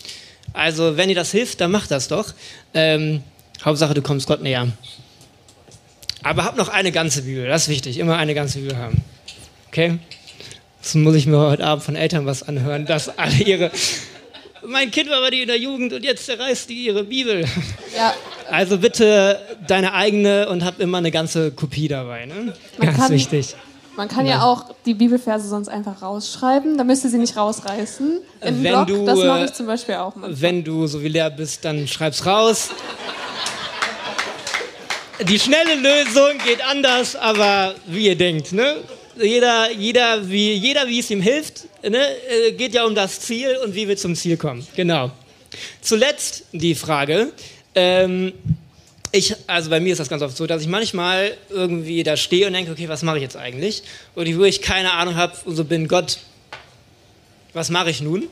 Also, 0.52 0.96
wenn 0.96 1.09
dir 1.09 1.16
das 1.16 1.33
hilft, 1.33 1.61
dann 1.61 1.72
mach 1.72 1.88
das 1.88 2.07
doch. 2.07 2.33
Ähm, 2.72 3.24
Hauptsache, 3.64 3.94
du 3.94 4.03
kommst 4.03 4.29
Gott 4.29 4.42
näher. 4.42 4.68
Aber 6.22 6.44
hab 6.44 6.57
noch 6.57 6.68
eine 6.68 6.92
ganze 6.92 7.22
Bibel, 7.22 7.46
das 7.48 7.62
ist 7.62 7.68
wichtig, 7.68 7.98
immer 7.98 8.16
eine 8.16 8.33
ganze 8.33 8.61
Bibel 8.61 8.77
haben. 8.77 9.03
Okay? 9.68 9.98
Jetzt 10.81 10.94
muss 10.94 11.16
ich 11.16 11.27
mir 11.27 11.38
heute 11.38 11.64
Abend 11.64 11.85
von 11.85 11.96
Eltern 11.96 12.27
was 12.27 12.44
anhören, 12.44 12.87
dass 12.87 13.18
alle 13.18 13.42
ihre. 13.42 13.72
Mein 14.64 14.92
Kind 14.92 15.11
war 15.11 15.20
bei 15.20 15.31
dir 15.31 15.42
in 15.42 15.48
der 15.48 15.59
Jugend 15.59 15.92
und 15.92 16.05
jetzt 16.05 16.27
zerreißt 16.27 16.68
die 16.70 16.87
ihre 16.87 17.03
Bibel. 17.03 17.44
Ja. 17.96 18.14
Also 18.50 18.78
bitte 18.78 19.40
deine 19.66 19.92
eigene 19.92 20.48
und 20.48 20.64
hab 20.64 20.80
immer 20.80 20.98
eine 20.98 21.11
ganze 21.11 21.50
Kopie 21.50 21.88
dabei. 21.88 22.26
Ne? 22.26 22.54
Ganz 22.78 22.96
kann, 22.96 23.12
wichtig. 23.12 23.56
Man 23.96 24.09
kann 24.09 24.26
ja. 24.26 24.37
ja. 24.37 24.42
auch 24.44 24.74
die 24.85 24.94
Bibelverse 24.94 25.48
sonst 25.48 25.68
einfach 25.68 26.02
rausschreiben, 26.02 26.76
dann 26.76 26.87
müsst 26.87 27.04
ihr 27.04 27.11
sie 27.11 27.18
nicht 27.18 27.37
rausreißen. 27.37 28.20
Im 28.42 28.62
wenn 28.62 28.72
Blog, 28.72 28.87
du, 28.87 29.04
das 29.06 29.18
mache 29.18 29.44
ich 29.46 29.52
zum 29.54 29.66
Beispiel 29.66 29.94
auch. 29.94 30.14
Manchmal. 30.14 30.40
Wenn 30.40 30.62
du 30.62 30.87
so 30.87 31.02
wie 31.02 31.09
leer 31.09 31.30
bist, 31.30 31.64
dann 31.64 31.88
schreib's 31.88 32.26
raus. 32.26 32.70
Die 35.26 35.38
schnelle 35.38 35.76
Lösung 35.76 36.38
geht 36.44 36.62
anders, 36.62 37.16
aber 37.16 37.74
wie 37.87 38.09
ihr 38.09 38.16
denkt, 38.16 38.52
ne? 38.52 38.76
Jeder, 39.18 39.72
jeder, 39.72 40.28
wie, 40.28 40.52
jeder, 40.52 40.87
wie 40.88 40.98
es 40.98 41.11
ihm 41.11 41.22
hilft, 41.22 41.64
ne? 41.82 41.98
Äh, 42.28 42.52
geht 42.52 42.74
ja 42.74 42.85
um 42.85 42.94
das 42.94 43.20
Ziel 43.20 43.56
und 43.64 43.74
wie 43.74 43.88
wir 43.88 43.96
zum 43.96 44.14
Ziel 44.14 44.37
kommen. 44.37 44.66
Genau. 44.76 45.11
Zuletzt 45.80 46.44
die 46.52 46.74
Frage, 46.74 47.32
ähm, 47.76 48.32
ich, 49.12 49.34
also 49.46 49.70
bei 49.70 49.80
mir 49.80 49.92
ist 49.92 49.98
das 49.98 50.08
ganz 50.08 50.22
oft 50.22 50.36
so, 50.36 50.46
dass 50.46 50.62
ich 50.62 50.68
manchmal 50.68 51.36
irgendwie 51.50 52.02
da 52.02 52.16
stehe 52.16 52.46
und 52.46 52.54
denke, 52.54 52.72
okay, 52.72 52.88
was 52.88 53.02
mache 53.02 53.16
ich 53.16 53.22
jetzt 53.22 53.36
eigentlich? 53.36 53.82
Und 54.14 54.26
ich, 54.26 54.36
wo 54.36 54.44
ich 54.44 54.60
keine 54.60 54.92
Ahnung 54.92 55.14
habe 55.14 55.34
und 55.44 55.56
so 55.56 55.64
bin, 55.64 55.86
Gott, 55.86 56.18
was 57.52 57.70
mache 57.70 57.90
ich 57.90 58.00
nun? 58.00 58.24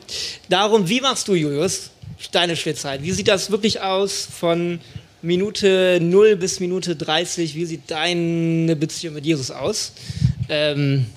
Darum, 0.49 0.89
wie 0.89 1.01
machst 1.01 1.27
du, 1.27 1.33
Julius, 1.33 1.91
deine 2.31 2.55
Stillzeit? 2.55 3.01
Wie 3.01 3.11
sieht 3.11 3.27
das 3.27 3.49
wirklich 3.49 3.81
aus 3.81 4.27
von 4.31 4.79
Minute 5.21 5.99
0 6.01 6.35
bis 6.35 6.59
Minute 6.59 6.95
30? 6.95 7.55
Wie 7.55 7.65
sieht 7.65 7.89
deine 7.89 8.75
Beziehung 8.75 9.15
mit 9.15 9.25
Jesus 9.25 9.49
aus? 9.49 9.93
Ähm, 10.49 11.07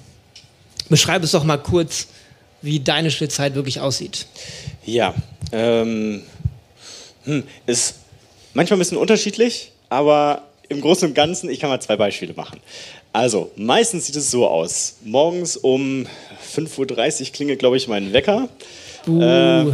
beschreib 0.88 1.22
es 1.22 1.32
doch 1.32 1.44
mal 1.44 1.58
kurz, 1.58 2.08
wie 2.62 2.80
deine 2.80 3.10
Stillzeit 3.10 3.54
wirklich 3.54 3.80
aussieht. 3.80 4.26
Ja, 4.86 5.14
ähm, 5.52 6.22
hm, 7.24 7.44
ist 7.66 7.96
Manchmal 8.54 8.76
ein 8.76 8.80
bisschen 8.80 8.98
unterschiedlich, 8.98 9.72
aber 9.88 10.42
im 10.68 10.80
Großen 10.80 11.08
und 11.08 11.14
Ganzen, 11.14 11.48
ich 11.48 11.60
kann 11.60 11.70
mal 11.70 11.80
zwei 11.80 11.96
Beispiele 11.96 12.34
machen. 12.34 12.60
Also, 13.12 13.50
meistens 13.56 14.06
sieht 14.06 14.16
es 14.16 14.30
so 14.30 14.46
aus. 14.46 14.96
Morgens 15.02 15.56
um 15.56 16.06
5.30 16.54 17.20
Uhr 17.20 17.32
klingelt, 17.32 17.58
glaube 17.58 17.76
ich, 17.76 17.88
mein 17.88 18.12
Wecker. 18.12 18.48
Uh. 19.06 19.22
Äh, 19.22 19.66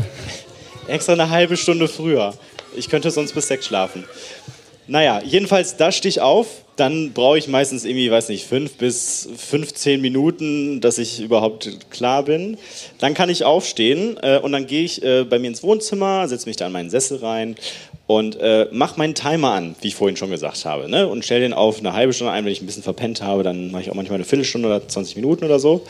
extra 0.86 1.14
eine 1.14 1.30
halbe 1.30 1.56
Stunde 1.56 1.88
früher. 1.88 2.34
Ich 2.76 2.88
könnte 2.88 3.10
sonst 3.10 3.32
bis 3.34 3.48
sechs 3.48 3.66
schlafen. 3.66 4.04
Naja, 4.86 5.20
jedenfalls, 5.24 5.76
da 5.76 5.90
stehe 5.90 6.10
ich 6.10 6.20
auf. 6.20 6.63
Dann 6.76 7.12
brauche 7.12 7.38
ich 7.38 7.46
meistens 7.46 7.84
irgendwie, 7.84 8.10
weiß 8.10 8.28
nicht, 8.30 8.46
fünf 8.46 8.74
bis 8.74 9.28
15 9.36 10.00
Minuten, 10.00 10.80
dass 10.80 10.98
ich 10.98 11.20
überhaupt 11.20 11.90
klar 11.90 12.24
bin. 12.24 12.56
Dann 12.98 13.14
kann 13.14 13.28
ich 13.28 13.44
aufstehen 13.44 14.16
äh, 14.22 14.38
und 14.38 14.52
dann 14.52 14.66
gehe 14.66 14.82
ich 14.82 15.02
äh, 15.02 15.24
bei 15.24 15.38
mir 15.38 15.48
ins 15.48 15.62
Wohnzimmer, 15.62 16.26
setze 16.26 16.48
mich 16.48 16.56
da 16.56 16.66
in 16.66 16.72
meinen 16.72 16.90
Sessel 16.90 17.18
rein 17.18 17.54
und 18.06 18.36
äh, 18.36 18.68
mach 18.70 18.96
meinen 18.96 19.14
Timer 19.14 19.52
an, 19.52 19.76
wie 19.80 19.88
ich 19.88 19.94
vorhin 19.94 20.16
schon 20.16 20.30
gesagt 20.30 20.64
habe, 20.64 20.90
ne? 20.90 21.08
und 21.08 21.24
stell 21.24 21.40
den 21.40 21.52
auf 21.52 21.78
eine 21.78 21.94
halbe 21.94 22.12
Stunde 22.12 22.32
ein. 22.32 22.44
Wenn 22.44 22.52
ich 22.52 22.60
ein 22.60 22.66
bisschen 22.66 22.82
verpennt 22.82 23.22
habe, 23.22 23.42
dann 23.42 23.70
mache 23.70 23.82
ich 23.82 23.90
auch 23.90 23.94
manchmal 23.94 24.16
eine 24.16 24.24
Viertelstunde 24.24 24.68
oder 24.68 24.86
20 24.86 25.16
Minuten 25.16 25.44
oder 25.44 25.58
so. 25.58 25.86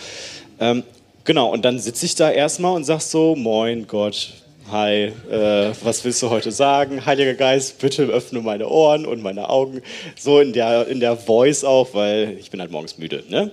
Ähm, 0.60 0.84
genau, 1.24 1.50
und 1.52 1.64
dann 1.64 1.78
sitze 1.78 2.06
ich 2.06 2.14
da 2.14 2.30
erstmal 2.30 2.76
und 2.76 2.84
sag 2.84 3.00
so, 3.00 3.34
moin 3.34 3.86
Gott, 3.86 4.32
hi, 4.70 5.12
äh, 5.30 5.72
was 5.82 6.04
willst 6.04 6.22
du 6.22 6.30
heute 6.30 6.52
sagen? 6.52 7.04
Heiliger 7.04 7.34
Geist, 7.34 7.78
bitte 7.78 8.04
öffne 8.04 8.40
meine 8.40 8.68
Ohren 8.68 9.06
und 9.06 9.22
meine 9.22 9.48
Augen. 9.48 9.82
So 10.18 10.40
in 10.40 10.52
der, 10.52 10.88
in 10.88 11.00
der 11.00 11.16
Voice 11.16 11.64
auch, 11.64 11.94
weil 11.94 12.36
ich 12.38 12.50
bin 12.50 12.60
halt 12.60 12.70
morgens 12.70 12.98
müde. 12.98 13.24
Ne? 13.28 13.50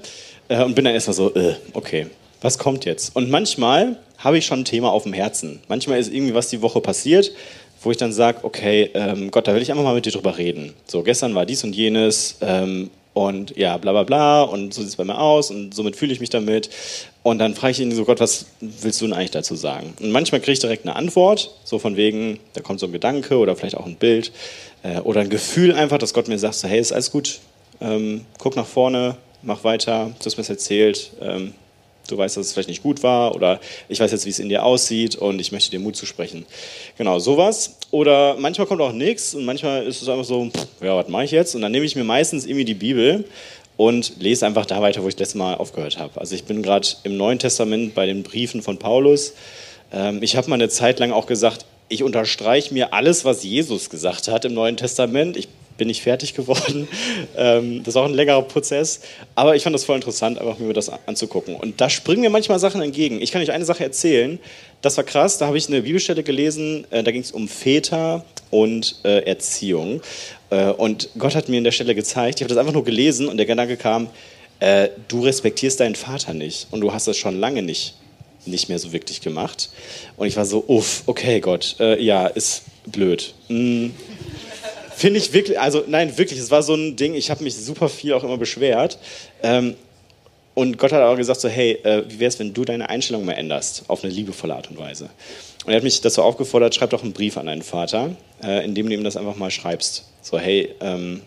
Äh, 0.47 0.63
und 0.63 0.75
bin 0.75 0.85
dann 0.85 0.93
erstmal 0.93 1.15
so, 1.15 1.33
äh, 1.35 1.55
okay, 1.73 2.07
was 2.41 2.57
kommt 2.57 2.85
jetzt? 2.85 3.15
Und 3.15 3.29
manchmal 3.29 3.97
habe 4.17 4.37
ich 4.37 4.45
schon 4.45 4.61
ein 4.61 4.65
Thema 4.65 4.91
auf 4.91 5.03
dem 5.03 5.13
Herzen. 5.13 5.61
Manchmal 5.67 5.99
ist 5.99 6.13
irgendwie 6.13 6.33
was 6.33 6.49
die 6.49 6.61
Woche 6.61 6.81
passiert 6.81 7.31
wo 7.83 7.91
ich 7.91 7.97
dann 7.97 8.13
sage, 8.13 8.39
okay, 8.43 8.91
ähm, 8.93 9.31
Gott, 9.31 9.47
da 9.47 9.55
will 9.55 9.61
ich 9.61 9.71
einfach 9.71 9.83
mal 9.83 9.95
mit 9.95 10.05
dir 10.05 10.11
drüber 10.11 10.37
reden. 10.37 10.73
So, 10.85 11.01
gestern 11.01 11.33
war 11.35 11.45
dies 11.45 11.63
und 11.63 11.75
jenes 11.75 12.37
ähm, 12.41 12.91
und 13.13 13.57
ja, 13.57 13.77
bla 13.77 13.91
bla 13.91 14.03
bla. 14.03 14.43
Und 14.43 14.73
so 14.73 14.81
sieht 14.81 14.89
es 14.89 14.95
bei 14.95 15.03
mir 15.03 15.19
aus. 15.19 15.51
Und 15.51 15.73
somit 15.73 15.95
fühle 15.95 16.13
ich 16.13 16.19
mich 16.19 16.29
damit. 16.29 16.69
Und 17.23 17.39
dann 17.39 17.55
frage 17.55 17.71
ich 17.71 17.79
ihn 17.79 17.91
so, 17.91 18.05
Gott, 18.05 18.19
was 18.19 18.47
willst 18.59 19.01
du 19.01 19.05
denn 19.05 19.13
eigentlich 19.13 19.31
dazu 19.31 19.55
sagen? 19.55 19.93
Und 19.99 20.11
manchmal 20.11 20.41
kriege 20.41 20.53
ich 20.53 20.59
direkt 20.59 20.85
eine 20.85 20.95
Antwort, 20.95 21.51
so 21.63 21.77
von 21.77 21.95
wegen, 21.97 22.39
da 22.53 22.61
kommt 22.61 22.79
so 22.79 22.87
ein 22.87 22.91
Gedanke 22.91 23.37
oder 23.37 23.55
vielleicht 23.55 23.77
auch 23.77 23.85
ein 23.85 23.95
Bild 23.95 24.31
äh, 24.83 24.99
oder 25.01 25.21
ein 25.21 25.29
Gefühl 25.29 25.73
einfach, 25.73 25.97
dass 25.97 26.13
Gott 26.13 26.27
mir 26.27 26.39
sagt, 26.39 26.55
so, 26.55 26.67
hey, 26.67 26.79
ist 26.79 26.93
alles 26.93 27.11
gut, 27.11 27.39
ähm, 27.79 28.25
guck 28.39 28.55
nach 28.55 28.65
vorne, 28.65 29.17
mach 29.43 29.63
weiter, 29.63 30.11
du 30.17 30.25
hast 30.25 30.37
mir 30.37 30.41
das 30.41 30.49
erzählt, 30.49 31.11
ähm, 31.21 31.53
du 32.07 32.17
weißt, 32.17 32.37
dass 32.37 32.47
es 32.47 32.53
vielleicht 32.53 32.69
nicht 32.69 32.83
gut 32.83 33.03
war 33.03 33.35
oder 33.35 33.59
ich 33.89 33.99
weiß 33.99 34.11
jetzt, 34.11 34.25
wie 34.25 34.29
es 34.29 34.39
in 34.39 34.49
dir 34.49 34.63
aussieht 34.63 35.15
und 35.15 35.39
ich 35.39 35.51
möchte 35.51 35.71
dir 35.71 35.79
Mut 35.79 35.95
zusprechen. 35.95 36.45
Genau, 36.97 37.19
sowas. 37.19 37.77
Oder 37.91 38.35
manchmal 38.37 38.67
kommt 38.67 38.81
auch 38.81 38.93
nichts 38.93 39.33
und 39.35 39.45
manchmal 39.45 39.85
ist 39.85 40.01
es 40.01 40.09
einfach 40.09 40.25
so, 40.25 40.49
ja, 40.81 40.95
was 40.95 41.07
mache 41.07 41.25
ich 41.25 41.31
jetzt? 41.31 41.55
Und 41.55 41.61
dann 41.61 41.71
nehme 41.71 41.85
ich 41.85 41.95
mir 41.95 42.03
meistens 42.03 42.45
irgendwie 42.45 42.65
die 42.65 42.73
Bibel 42.73 43.25
und 43.77 44.13
lese 44.19 44.45
einfach 44.45 44.65
da 44.65 44.81
weiter, 44.81 45.03
wo 45.03 45.07
ich 45.07 45.15
das 45.15 45.27
letzte 45.27 45.37
Mal 45.37 45.55
aufgehört 45.55 45.97
habe. 45.97 46.19
Also 46.19 46.35
ich 46.35 46.43
bin 46.43 46.61
gerade 46.61 46.87
im 47.03 47.17
Neuen 47.17 47.39
Testament 47.39 47.95
bei 47.95 48.05
den 48.05 48.23
Briefen 48.23 48.61
von 48.61 48.77
Paulus. 48.77 49.33
Ähm, 49.91 50.21
ich 50.21 50.35
habe 50.35 50.49
mal 50.49 50.55
eine 50.55 50.69
Zeit 50.69 50.99
lang 50.99 51.11
auch 51.11 51.25
gesagt, 51.25 51.65
ich 51.89 52.03
unterstreiche 52.03 52.73
mir 52.73 52.93
alles, 52.93 53.25
was 53.25 53.43
Jesus 53.43 53.89
gesagt 53.89 54.27
hat 54.27 54.45
im 54.45 54.53
Neuen 54.53 54.77
Testament. 54.77 55.35
Ich 55.35 55.49
bin 55.77 55.87
nicht 55.87 56.01
fertig 56.01 56.33
geworden. 56.35 56.87
Ähm, 57.35 57.79
das 57.83 57.95
ist 57.95 57.97
auch 57.97 58.05
ein 58.05 58.13
längerer 58.13 58.41
Prozess. 58.43 59.01
Aber 59.35 59.55
ich 59.55 59.63
fand 59.63 59.73
das 59.73 59.83
voll 59.83 59.95
interessant, 59.95 60.39
einfach 60.39 60.59
mir 60.59 60.73
das 60.73 60.91
anzugucken. 61.05 61.55
Und 61.55 61.81
da 61.81 61.89
springen 61.89 62.21
mir 62.21 62.29
manchmal 62.29 62.59
Sachen 62.59 62.81
entgegen. 62.81 63.21
Ich 63.21 63.31
kann 63.31 63.41
euch 63.41 63.51
eine 63.51 63.65
Sache 63.65 63.83
erzählen. 63.83 64.39
Das 64.81 64.97
war 64.97 65.03
krass. 65.03 65.37
Da 65.37 65.47
habe 65.47 65.57
ich 65.57 65.67
eine 65.67 65.81
Bibelstelle 65.81 66.23
gelesen. 66.23 66.85
Äh, 66.91 67.03
da 67.03 67.11
ging 67.11 67.21
es 67.21 67.31
um 67.31 67.47
Väter 67.47 68.25
und 68.49 68.99
äh, 69.03 69.25
Erziehung. 69.25 70.01
Äh, 70.51 70.69
und 70.71 71.09
Gott 71.17 71.35
hat 71.35 71.49
mir 71.49 71.57
in 71.57 71.63
der 71.63 71.71
Stelle 71.71 71.95
gezeigt, 71.95 72.39
ich 72.39 72.43
habe 72.43 72.53
das 72.53 72.57
einfach 72.57 72.73
nur 72.73 72.83
gelesen 72.83 73.27
und 73.27 73.37
der 73.37 73.45
Gedanke 73.47 73.77
kam, 73.77 74.09
äh, 74.59 74.89
du 75.07 75.23
respektierst 75.23 75.79
deinen 75.79 75.95
Vater 75.95 76.33
nicht 76.33 76.67
und 76.69 76.81
du 76.81 76.93
hast 76.93 77.07
das 77.07 77.17
schon 77.17 77.39
lange 77.39 77.63
nicht, 77.63 77.95
nicht 78.45 78.69
mehr 78.69 78.77
so 78.77 78.93
wirklich 78.93 79.21
gemacht. 79.21 79.69
Und 80.17 80.27
ich 80.27 80.37
war 80.37 80.45
so, 80.45 80.63
uff, 80.67 81.03
okay 81.07 81.39
Gott, 81.39 81.77
äh, 81.79 82.01
ja, 82.01 82.27
ist 82.27 82.63
blöd. 82.85 83.33
Hm. 83.47 83.93
Finde 85.01 85.17
ich 85.17 85.33
wirklich, 85.33 85.59
also 85.59 85.83
nein, 85.87 86.15
wirklich, 86.19 86.37
es 86.37 86.51
war 86.51 86.61
so 86.61 86.75
ein 86.75 86.95
Ding, 86.95 87.15
ich 87.15 87.31
habe 87.31 87.43
mich 87.43 87.55
super 87.55 87.89
viel 87.89 88.13
auch 88.13 88.23
immer 88.23 88.37
beschwert. 88.37 88.99
Ähm, 89.41 89.73
und 90.53 90.77
Gott 90.77 90.91
hat 90.91 91.01
auch 91.01 91.17
gesagt 91.17 91.41
so, 91.41 91.49
hey, 91.49 91.71
äh, 91.81 92.03
wie 92.07 92.19
wäre 92.19 92.29
es, 92.29 92.37
wenn 92.37 92.53
du 92.53 92.63
deine 92.65 92.87
Einstellung 92.87 93.25
mal 93.25 93.33
änderst, 93.33 93.85
auf 93.87 94.03
eine 94.03 94.13
liebevolle 94.13 94.53
Art 94.53 94.69
und 94.69 94.77
Weise. 94.77 95.09
Und 95.65 95.71
er 95.71 95.77
hat 95.77 95.83
mich 95.83 96.01
dazu 96.01 96.21
aufgefordert, 96.21 96.75
schreib 96.75 96.91
doch 96.91 97.01
einen 97.01 97.13
Brief 97.13 97.35
an 97.37 97.47
deinen 97.47 97.63
Vater, 97.63 98.15
äh, 98.43 98.63
in 98.63 98.75
dem 98.75 98.89
du 98.89 98.93
ihm 98.93 99.03
das 99.03 99.17
einfach 99.17 99.35
mal 99.37 99.49
schreibst. 99.49 100.05
So, 100.21 100.37
hey, 100.37 100.69
ähm, 100.81 101.21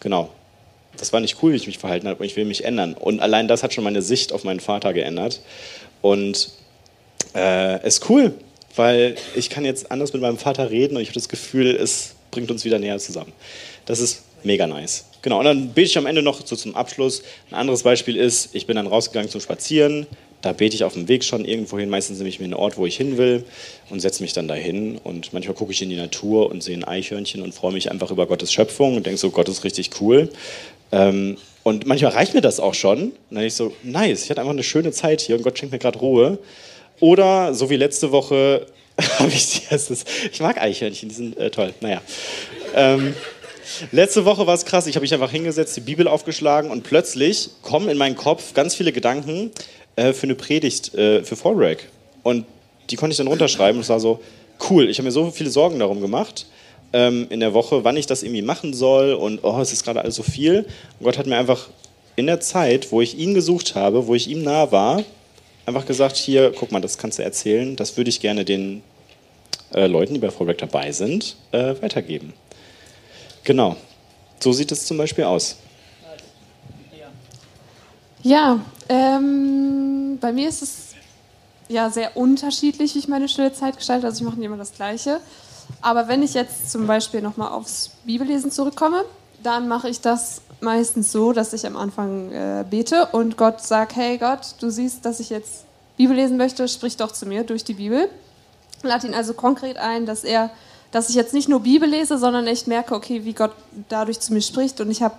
genau, 0.00 0.30
das 0.96 1.12
war 1.12 1.20
nicht 1.20 1.42
cool, 1.42 1.52
wie 1.52 1.56
ich 1.56 1.66
mich 1.66 1.76
verhalten 1.76 2.08
habe, 2.08 2.20
und 2.20 2.24
ich 2.24 2.36
will 2.36 2.46
mich 2.46 2.64
ändern. 2.64 2.94
Und 2.94 3.20
allein 3.20 3.48
das 3.48 3.62
hat 3.62 3.74
schon 3.74 3.84
meine 3.84 4.00
Sicht 4.00 4.32
auf 4.32 4.44
meinen 4.44 4.60
Vater 4.60 4.94
geändert. 4.94 5.42
Und 6.00 6.52
äh, 7.34 7.86
ist 7.86 8.08
cool, 8.08 8.32
weil 8.76 9.16
ich 9.34 9.50
kann 9.50 9.66
jetzt 9.66 9.90
anders 9.90 10.14
mit 10.14 10.22
meinem 10.22 10.38
Vater 10.38 10.70
reden 10.70 10.96
und 10.96 11.02
ich 11.02 11.08
habe 11.08 11.20
das 11.20 11.28
Gefühl, 11.28 11.76
es 11.76 12.13
bringt 12.34 12.50
uns 12.50 12.64
wieder 12.64 12.78
näher 12.78 12.98
zusammen. 12.98 13.32
Das 13.86 14.00
ist 14.00 14.22
mega 14.42 14.66
nice. 14.66 15.06
Genau, 15.22 15.38
und 15.38 15.44
dann 15.46 15.68
bete 15.68 15.86
ich 15.86 15.98
am 15.98 16.06
Ende 16.06 16.22
noch 16.22 16.44
so 16.44 16.56
zum 16.56 16.74
Abschluss. 16.74 17.22
Ein 17.50 17.54
anderes 17.54 17.82
Beispiel 17.82 18.16
ist, 18.16 18.54
ich 18.54 18.66
bin 18.66 18.76
dann 18.76 18.86
rausgegangen 18.86 19.30
zum 19.30 19.40
Spazieren, 19.40 20.06
da 20.42 20.52
bete 20.52 20.76
ich 20.76 20.84
auf 20.84 20.92
dem 20.92 21.08
Weg 21.08 21.24
schon 21.24 21.46
irgendwo 21.46 21.78
hin. 21.78 21.88
Meistens 21.88 22.18
nehme 22.18 22.28
ich 22.28 22.38
mir 22.38 22.44
einen 22.44 22.54
Ort, 22.54 22.76
wo 22.76 22.84
ich 22.84 22.98
hin 22.98 23.16
will 23.16 23.44
und 23.88 24.00
setze 24.00 24.22
mich 24.22 24.34
dann 24.34 24.46
dahin. 24.46 24.98
Und 25.02 25.32
manchmal 25.32 25.54
gucke 25.54 25.72
ich 25.72 25.80
in 25.80 25.88
die 25.88 25.96
Natur 25.96 26.50
und 26.50 26.62
sehe 26.62 26.76
ein 26.76 26.84
Eichhörnchen 26.84 27.40
und 27.40 27.54
freue 27.54 27.72
mich 27.72 27.90
einfach 27.90 28.10
über 28.10 28.26
Gottes 28.26 28.52
Schöpfung 28.52 28.96
und 28.96 29.06
denke 29.06 29.18
so, 29.18 29.30
Gott 29.30 29.48
ist 29.48 29.64
richtig 29.64 29.90
cool. 30.02 30.28
Ähm, 30.92 31.38
und 31.62 31.86
manchmal 31.86 32.12
reicht 32.12 32.34
mir 32.34 32.42
das 32.42 32.60
auch 32.60 32.74
schon. 32.74 33.04
Und 33.04 33.12
dann 33.30 33.38
denke 33.38 33.46
ich 33.46 33.54
so, 33.54 33.72
nice, 33.82 34.24
ich 34.24 34.30
hatte 34.30 34.42
einfach 34.42 34.52
eine 34.52 34.62
schöne 34.62 34.92
Zeit 34.92 35.22
hier 35.22 35.36
und 35.36 35.42
Gott 35.42 35.58
schenkt 35.58 35.72
mir 35.72 35.78
gerade 35.78 35.98
Ruhe. 35.98 36.38
Oder 37.00 37.54
so 37.54 37.70
wie 37.70 37.76
letzte 37.76 38.12
Woche 38.12 38.66
habe 39.18 39.30
ich 39.30 39.70
erstes. 39.70 40.04
Ich 40.32 40.40
mag 40.40 40.60
Eichhörnchen, 40.60 41.08
die 41.08 41.14
sind 41.14 41.36
äh, 41.36 41.50
toll. 41.50 41.74
Naja. 41.80 42.00
Ähm, 42.74 43.14
letzte 43.92 44.24
Woche 44.24 44.46
war 44.46 44.54
es 44.54 44.64
krass. 44.64 44.86
Ich 44.86 44.96
habe 44.96 45.02
mich 45.02 45.14
einfach 45.14 45.30
hingesetzt, 45.30 45.76
die 45.76 45.80
Bibel 45.80 46.06
aufgeschlagen 46.06 46.70
und 46.70 46.82
plötzlich 46.82 47.50
kommen 47.62 47.88
in 47.88 47.98
meinen 47.98 48.16
Kopf 48.16 48.54
ganz 48.54 48.74
viele 48.74 48.92
Gedanken, 48.92 49.50
äh, 49.96 50.12
für 50.12 50.24
eine 50.24 50.34
Predigt 50.34 50.94
äh, 50.94 51.22
für 51.22 51.36
Fallbreak. 51.36 51.88
Und 52.22 52.46
die 52.90 52.96
konnte 52.96 53.12
ich 53.12 53.18
dann 53.18 53.28
runterschreiben 53.28 53.76
und 53.76 53.82
es 53.82 53.88
war 53.88 54.00
so, 54.00 54.20
cool, 54.70 54.88
ich 54.88 54.98
habe 54.98 55.06
mir 55.06 55.12
so 55.12 55.30
viele 55.30 55.50
Sorgen 55.50 55.78
darum 55.78 56.00
gemacht 56.00 56.46
ähm, 56.92 57.26
in 57.30 57.40
der 57.40 57.54
Woche, 57.54 57.84
wann 57.84 57.96
ich 57.96 58.06
das 58.06 58.22
irgendwie 58.22 58.42
machen 58.42 58.74
soll 58.74 59.14
und 59.14 59.40
oh, 59.42 59.60
es 59.60 59.72
ist 59.72 59.84
gerade 59.84 60.00
alles 60.00 60.14
so 60.14 60.22
viel. 60.22 60.66
Und 60.98 61.04
Gott 61.04 61.18
hat 61.18 61.26
mir 61.26 61.36
einfach 61.36 61.68
in 62.16 62.26
der 62.26 62.40
Zeit, 62.40 62.92
wo 62.92 63.00
ich 63.00 63.18
ihn 63.18 63.34
gesucht 63.34 63.74
habe, 63.74 64.06
wo 64.06 64.14
ich 64.14 64.28
ihm 64.28 64.42
nah 64.42 64.70
war, 64.70 65.02
einfach 65.66 65.86
gesagt, 65.86 66.16
hier, 66.16 66.52
guck 66.58 66.72
mal, 66.72 66.80
das 66.80 66.98
kannst 66.98 67.18
du 67.18 67.22
erzählen, 67.22 67.76
das 67.76 67.96
würde 67.96 68.10
ich 68.10 68.20
gerne 68.20 68.44
den 68.44 68.82
äh, 69.72 69.86
Leuten, 69.86 70.14
die 70.14 70.20
bei 70.20 70.30
Fallbreak 70.30 70.58
dabei 70.58 70.92
sind, 70.92 71.36
äh, 71.52 71.74
weitergeben. 71.80 72.32
Genau, 73.44 73.76
so 74.40 74.52
sieht 74.52 74.72
es 74.72 74.86
zum 74.86 74.96
Beispiel 74.96 75.24
aus. 75.24 75.56
Ja, 78.22 78.60
ähm, 78.88 80.18
bei 80.18 80.32
mir 80.32 80.48
ist 80.48 80.62
es 80.62 80.94
ja 81.68 81.90
sehr 81.90 82.16
unterschiedlich, 82.16 82.94
wie 82.94 82.98
ich 82.98 83.08
meine 83.08 83.28
stille 83.28 83.52
Zeit 83.52 83.76
gestalte. 83.76 84.06
Also 84.06 84.22
ich 84.22 84.24
mache 84.24 84.36
nicht 84.36 84.46
immer 84.46 84.56
das 84.56 84.72
Gleiche. 84.72 85.20
Aber 85.82 86.08
wenn 86.08 86.22
ich 86.22 86.34
jetzt 86.34 86.70
zum 86.70 86.86
Beispiel 86.86 87.20
nochmal 87.20 87.52
aufs 87.52 87.90
Bibellesen 88.04 88.50
zurückkomme, 88.50 89.04
dann 89.44 89.68
mache 89.68 89.88
ich 89.88 90.00
das 90.00 90.40
meistens 90.60 91.12
so, 91.12 91.32
dass 91.32 91.52
ich 91.52 91.66
am 91.66 91.76
Anfang 91.76 92.32
äh, 92.32 92.64
bete 92.68 93.06
und 93.12 93.36
Gott 93.36 93.60
sagt, 93.60 93.94
hey 93.96 94.18
Gott, 94.18 94.56
du 94.60 94.70
siehst, 94.70 95.04
dass 95.04 95.20
ich 95.20 95.30
jetzt 95.30 95.64
Bibel 95.96 96.16
lesen 96.16 96.36
möchte, 96.36 96.66
sprich 96.66 96.96
doch 96.96 97.12
zu 97.12 97.26
mir 97.26 97.44
durch 97.44 97.62
die 97.62 97.74
Bibel. 97.74 98.08
Lade 98.82 99.06
ihn 99.06 99.14
also 99.14 99.34
konkret 99.34 99.76
ein, 99.76 100.06
dass 100.06 100.24
er, 100.24 100.50
dass 100.90 101.08
ich 101.08 101.14
jetzt 101.14 101.34
nicht 101.34 101.48
nur 101.48 101.60
Bibel 101.60 101.88
lese, 101.88 102.18
sondern 102.18 102.46
echt 102.46 102.66
merke, 102.66 102.94
okay, 102.94 103.24
wie 103.24 103.34
Gott 103.34 103.52
dadurch 103.88 104.20
zu 104.20 104.32
mir 104.32 104.40
spricht 104.40 104.80
und 104.80 104.90
ich 104.90 105.02
habe 105.02 105.14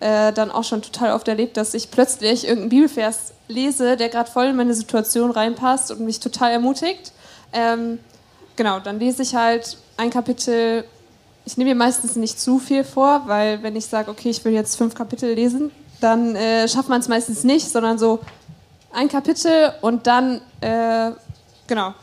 äh, 0.00 0.32
dann 0.32 0.50
auch 0.50 0.64
schon 0.64 0.82
total 0.82 1.12
oft 1.12 1.28
erlebt, 1.28 1.56
dass 1.56 1.74
ich 1.74 1.90
plötzlich 1.90 2.44
irgendeinen 2.44 2.70
Bibelvers 2.70 3.32
lese, 3.48 3.96
der 3.96 4.08
gerade 4.08 4.30
voll 4.30 4.46
in 4.46 4.56
meine 4.56 4.74
Situation 4.74 5.30
reinpasst 5.30 5.90
und 5.90 6.00
mich 6.00 6.20
total 6.20 6.52
ermutigt. 6.52 7.12
Ähm, 7.52 7.98
genau, 8.56 8.80
dann 8.80 8.98
lese 8.98 9.22
ich 9.22 9.34
halt 9.34 9.78
ein 9.96 10.10
Kapitel. 10.10 10.84
Ich 11.44 11.56
nehme 11.56 11.70
mir 11.70 11.76
meistens 11.76 12.16
nicht 12.16 12.40
zu 12.40 12.58
viel 12.58 12.84
vor, 12.84 13.22
weil 13.26 13.62
wenn 13.62 13.74
ich 13.74 13.86
sage, 13.86 14.10
okay, 14.10 14.30
ich 14.30 14.44
will 14.44 14.52
jetzt 14.52 14.76
fünf 14.76 14.94
Kapitel 14.94 15.34
lesen, 15.34 15.72
dann 16.00 16.36
äh, 16.36 16.68
schafft 16.68 16.88
man 16.88 17.00
es 17.00 17.08
meistens 17.08 17.42
nicht, 17.44 17.68
sondern 17.68 17.98
so 17.98 18.20
ein 18.92 19.08
Kapitel 19.08 19.72
und 19.80 20.06
dann, 20.06 20.40
äh, 20.60 21.10
genau, 21.66 21.94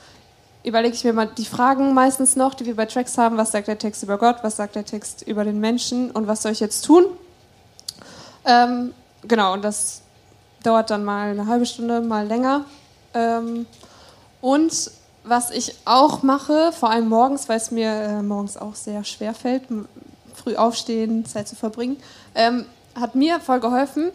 überlege 0.64 0.94
ich 0.94 1.04
mir 1.04 1.14
mal 1.14 1.28
die 1.28 1.46
Fragen 1.46 1.94
meistens 1.94 2.36
noch, 2.36 2.54
die 2.54 2.66
wir 2.66 2.76
bei 2.76 2.86
Tracks 2.86 3.18
haben. 3.18 3.38
Was 3.38 3.52
sagt 3.52 3.68
der 3.68 3.78
Text 3.78 4.04
über 4.04 4.18
Gott? 4.18 4.38
Was 4.42 4.58
sagt 4.58 4.76
der 4.76 4.86
Text 4.86 5.22
über 5.22 5.44
den 5.44 5.60
Menschen? 5.60 6.12
Und 6.12 6.28
was 6.28 6.42
soll 6.42 6.52
ich 6.52 6.60
jetzt 6.60 6.84
tun? 6.84 7.06
Ähm, 8.46 8.94
genau, 9.28 9.54
und 9.54 9.64
das 9.64 10.02
dauert 10.64 10.90
dann 10.90 11.06
mal 11.06 11.32
eine 11.32 11.48
halbe 11.48 11.66
Stunde, 11.66 12.02
mal 12.02 12.28
länger. 12.28 12.66
Ähm, 13.14 13.66
und 14.42 14.92
was 15.30 15.52
ich 15.52 15.76
auch 15.86 16.24
mache, 16.24 16.72
vor 16.72 16.90
allem 16.90 17.08
morgens, 17.08 17.48
weil 17.48 17.58
es 17.58 17.72
mir 17.72 17.90
äh, 17.90 18.22
morgens 18.22 18.58
auch 18.58 18.76
sehr 18.76 19.04
schwer 19.04 19.34
fällt, 19.34 19.64
früh 20.34 20.56
aufstehen, 20.56 21.26
Zeit 21.26 21.48
zu 21.48 21.56
verbringen, 21.56 21.98
ähm, 22.36 22.66
hat 22.96 23.16
mir 23.16 23.40
voll 23.40 23.60
geholfen, 23.60 24.12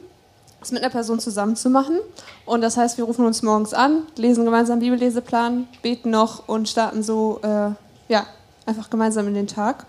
es 0.60 0.72
mit 0.72 0.82
einer 0.82 0.90
Person 0.90 1.20
zusammen 1.20 1.56
zu 1.56 1.70
machen. 1.70 1.98
Und 2.46 2.60
das 2.60 2.76
heißt, 2.76 2.98
wir 2.98 3.04
rufen 3.04 3.24
uns 3.24 3.42
morgens 3.42 3.74
an, 3.74 4.02
lesen 4.16 4.44
gemeinsam 4.44 4.80
Bibelleseplan, 4.80 5.68
beten 5.82 6.10
noch 6.10 6.48
und 6.48 6.68
starten 6.68 7.02
so, 7.02 7.40
äh, 7.42 7.70
ja, 8.08 8.26
einfach 8.66 8.90
gemeinsam 8.90 9.28
in 9.28 9.34
den 9.34 9.46
Tag. 9.46 9.86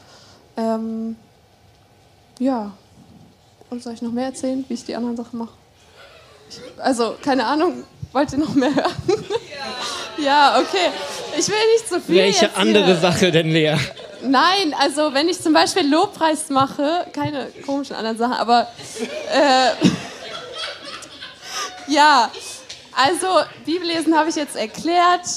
Ähm, 0.57 1.15
ja, 2.39 2.71
und 3.69 3.81
soll 3.81 3.93
ich 3.93 4.01
noch 4.01 4.11
mehr 4.11 4.25
erzählen, 4.25 4.63
wie 4.67 4.73
ich 4.73 4.85
die 4.85 4.95
anderen 4.95 5.17
Sachen 5.17 5.39
mache? 5.39 5.53
also, 6.77 7.15
keine 7.21 7.45
Ahnung, 7.45 7.83
wollt 8.11 8.31
ihr 8.31 8.39
noch 8.39 8.53
mehr 8.53 8.73
hören? 8.73 8.93
Ja, 10.17 10.23
ja 10.23 10.59
okay. 10.59 10.91
Ich 11.37 11.47
will 11.47 11.55
nicht 11.73 11.87
zu 11.87 12.01
viel. 12.01 12.15
Welche 12.15 12.55
andere 12.55 12.85
hier. 12.85 12.95
Sache 12.95 13.31
denn, 13.31 13.51
Lea? 13.51 13.75
Nein, 14.23 14.73
also 14.79 15.13
wenn 15.13 15.29
ich 15.29 15.39
zum 15.39 15.53
Beispiel 15.53 15.87
Lobpreis 15.87 16.49
mache, 16.49 17.05
keine 17.13 17.47
komischen 17.65 17.95
anderen 17.95 18.17
Sachen, 18.17 18.33
aber 18.33 18.67
äh, 19.33 19.71
ja, 21.91 22.31
also 22.95 23.27
Bibellesen 23.65 24.17
habe 24.17 24.29
ich 24.29 24.35
jetzt 24.35 24.55
erklärt 24.55 25.27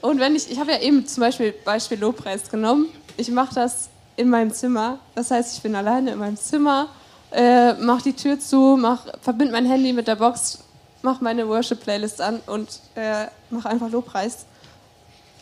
und 0.00 0.18
wenn 0.18 0.34
ich, 0.34 0.50
ich 0.50 0.58
habe 0.58 0.72
ja 0.72 0.80
eben 0.80 1.06
zum 1.06 1.22
Beispiel 1.22 1.52
Beispiel 1.64 1.98
Lobpreis 1.98 2.48
genommen, 2.48 2.88
ich 3.16 3.28
mache 3.30 3.54
das 3.54 3.90
in 4.16 4.30
meinem 4.30 4.52
Zimmer, 4.52 4.98
das 5.14 5.30
heißt, 5.30 5.56
ich 5.56 5.62
bin 5.62 5.74
alleine 5.74 6.12
in 6.12 6.18
meinem 6.18 6.38
Zimmer 6.38 6.88
äh, 7.30 7.74
mach 7.74 8.02
die 8.02 8.12
Tür 8.12 8.38
zu, 8.38 8.76
mach, 8.80 9.06
verbind 9.20 9.52
mein 9.52 9.66
Handy 9.66 9.92
mit 9.92 10.08
der 10.08 10.16
Box, 10.16 10.58
mach 11.02 11.20
meine 11.20 11.48
Worship-Playlist 11.48 12.20
an 12.20 12.40
und 12.46 12.80
äh, 12.94 13.26
mach 13.50 13.64
einfach 13.64 13.90
Lobpreis. 13.90 14.46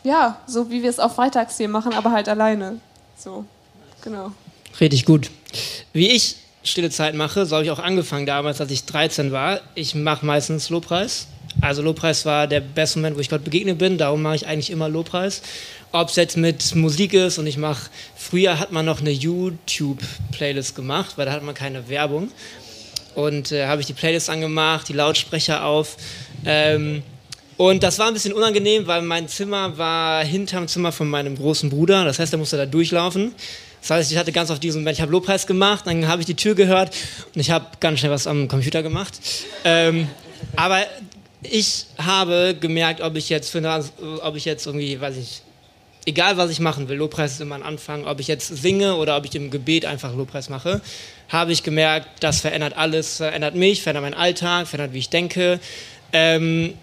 Ja, 0.04 0.38
so 0.46 0.70
wie 0.70 0.82
wir 0.82 0.90
es 0.90 1.00
auch 1.00 1.14
freitags 1.14 1.56
hier 1.56 1.68
machen, 1.68 1.94
aber 1.94 2.12
halt 2.12 2.28
alleine. 2.28 2.80
So, 3.18 3.44
genau. 4.02 4.30
Richtig 4.80 5.04
gut. 5.04 5.30
Wie 5.92 6.08
ich 6.08 6.36
stille 6.62 6.90
Zeit 6.90 7.14
mache, 7.14 7.46
so 7.46 7.56
habe 7.56 7.64
ich 7.64 7.70
auch 7.70 7.78
angefangen 7.78 8.26
damals, 8.26 8.60
als 8.60 8.70
ich 8.70 8.84
13 8.84 9.32
war. 9.32 9.60
Ich 9.74 9.94
mache 9.94 10.24
meistens 10.24 10.70
Lobpreis. 10.70 11.26
Also 11.60 11.82
Lobpreis 11.82 12.24
war 12.24 12.46
der 12.46 12.60
beste 12.60 12.98
Moment, 12.98 13.16
wo 13.16 13.20
ich 13.20 13.28
Gott 13.28 13.44
begegnet 13.44 13.78
bin. 13.78 13.98
Darum 13.98 14.22
mache 14.22 14.36
ich 14.36 14.46
eigentlich 14.46 14.70
immer 14.70 14.88
Lobpreis 14.88 15.42
ob 15.94 16.08
es 16.08 16.16
jetzt 16.16 16.36
mit 16.36 16.74
Musik 16.74 17.12
ist 17.12 17.38
und 17.38 17.46
ich 17.46 17.56
mache, 17.56 17.88
früher 18.16 18.58
hat 18.58 18.72
man 18.72 18.84
noch 18.84 19.00
eine 19.00 19.12
YouTube-Playlist 19.12 20.74
gemacht, 20.74 21.12
weil 21.16 21.26
da 21.26 21.32
hat 21.32 21.44
man 21.44 21.54
keine 21.54 21.88
Werbung. 21.88 22.32
Und 23.14 23.52
äh, 23.52 23.66
habe 23.66 23.80
ich 23.80 23.86
die 23.86 23.92
Playlist 23.92 24.28
angemacht, 24.28 24.88
die 24.88 24.92
Lautsprecher 24.92 25.64
auf. 25.64 25.96
Ähm, 26.44 27.04
und 27.56 27.82
das 27.82 27.98
war 27.98 28.08
ein 28.08 28.14
bisschen 28.14 28.32
unangenehm, 28.32 28.86
weil 28.86 29.02
mein 29.02 29.28
Zimmer 29.28 29.76
war 29.78 30.24
hinterm 30.24 30.68
Zimmer 30.68 30.92
von 30.92 31.08
meinem 31.08 31.36
großen 31.36 31.70
Bruder. 31.70 32.04
Das 32.04 32.18
heißt, 32.18 32.32
er 32.32 32.38
musste 32.38 32.56
da 32.56 32.66
durchlaufen. 32.66 33.34
Das 33.80 33.90
heißt, 33.90 34.12
ich 34.12 34.18
hatte 34.18 34.32
ganz 34.32 34.50
auf 34.50 34.58
diesen 34.58 34.80
Moment, 34.80 34.96
ich 34.96 35.02
habe 35.02 35.12
Lobpreis 35.12 35.46
gemacht, 35.46 35.86
dann 35.86 36.08
habe 36.08 36.22
ich 36.22 36.26
die 36.26 36.36
Tür 36.36 36.54
gehört 36.54 36.94
und 37.34 37.40
ich 37.40 37.50
habe 37.50 37.66
ganz 37.80 37.98
schnell 37.98 38.10
was 38.10 38.26
am 38.26 38.48
Computer 38.48 38.82
gemacht. 38.82 39.20
Ähm, 39.64 40.08
aber 40.56 40.78
ich 41.42 41.86
habe 41.98 42.56
gemerkt, 42.58 43.02
ob 43.02 43.16
ich 43.16 43.28
jetzt 43.28 43.50
für 43.50 43.84
ob 44.22 44.36
ich 44.36 44.46
jetzt 44.46 44.66
irgendwie, 44.66 45.00
weiß 45.00 45.16
ich, 45.18 45.42
egal 46.06 46.36
was 46.36 46.50
ich 46.50 46.60
machen 46.60 46.88
will, 46.88 46.96
Lobpreis 46.96 47.32
ist 47.32 47.40
immer 47.40 47.54
ein 47.56 47.62
Anfang, 47.62 48.06
ob 48.06 48.20
ich 48.20 48.28
jetzt 48.28 48.48
singe 48.48 48.96
oder 48.96 49.16
ob 49.16 49.24
ich 49.26 49.34
im 49.34 49.50
Gebet 49.50 49.84
einfach 49.84 50.14
Lobpreis 50.14 50.48
mache, 50.48 50.80
habe 51.28 51.52
ich 51.52 51.62
gemerkt, 51.62 52.08
das 52.20 52.40
verändert 52.40 52.76
alles, 52.76 53.18
verändert 53.18 53.54
mich, 53.54 53.82
verändert 53.82 54.02
meinen 54.02 54.14
Alltag, 54.14 54.66
verändert, 54.66 54.94
wie 54.94 54.98
ich 54.98 55.10
denke. 55.10 55.60
Ähm, 56.12 56.74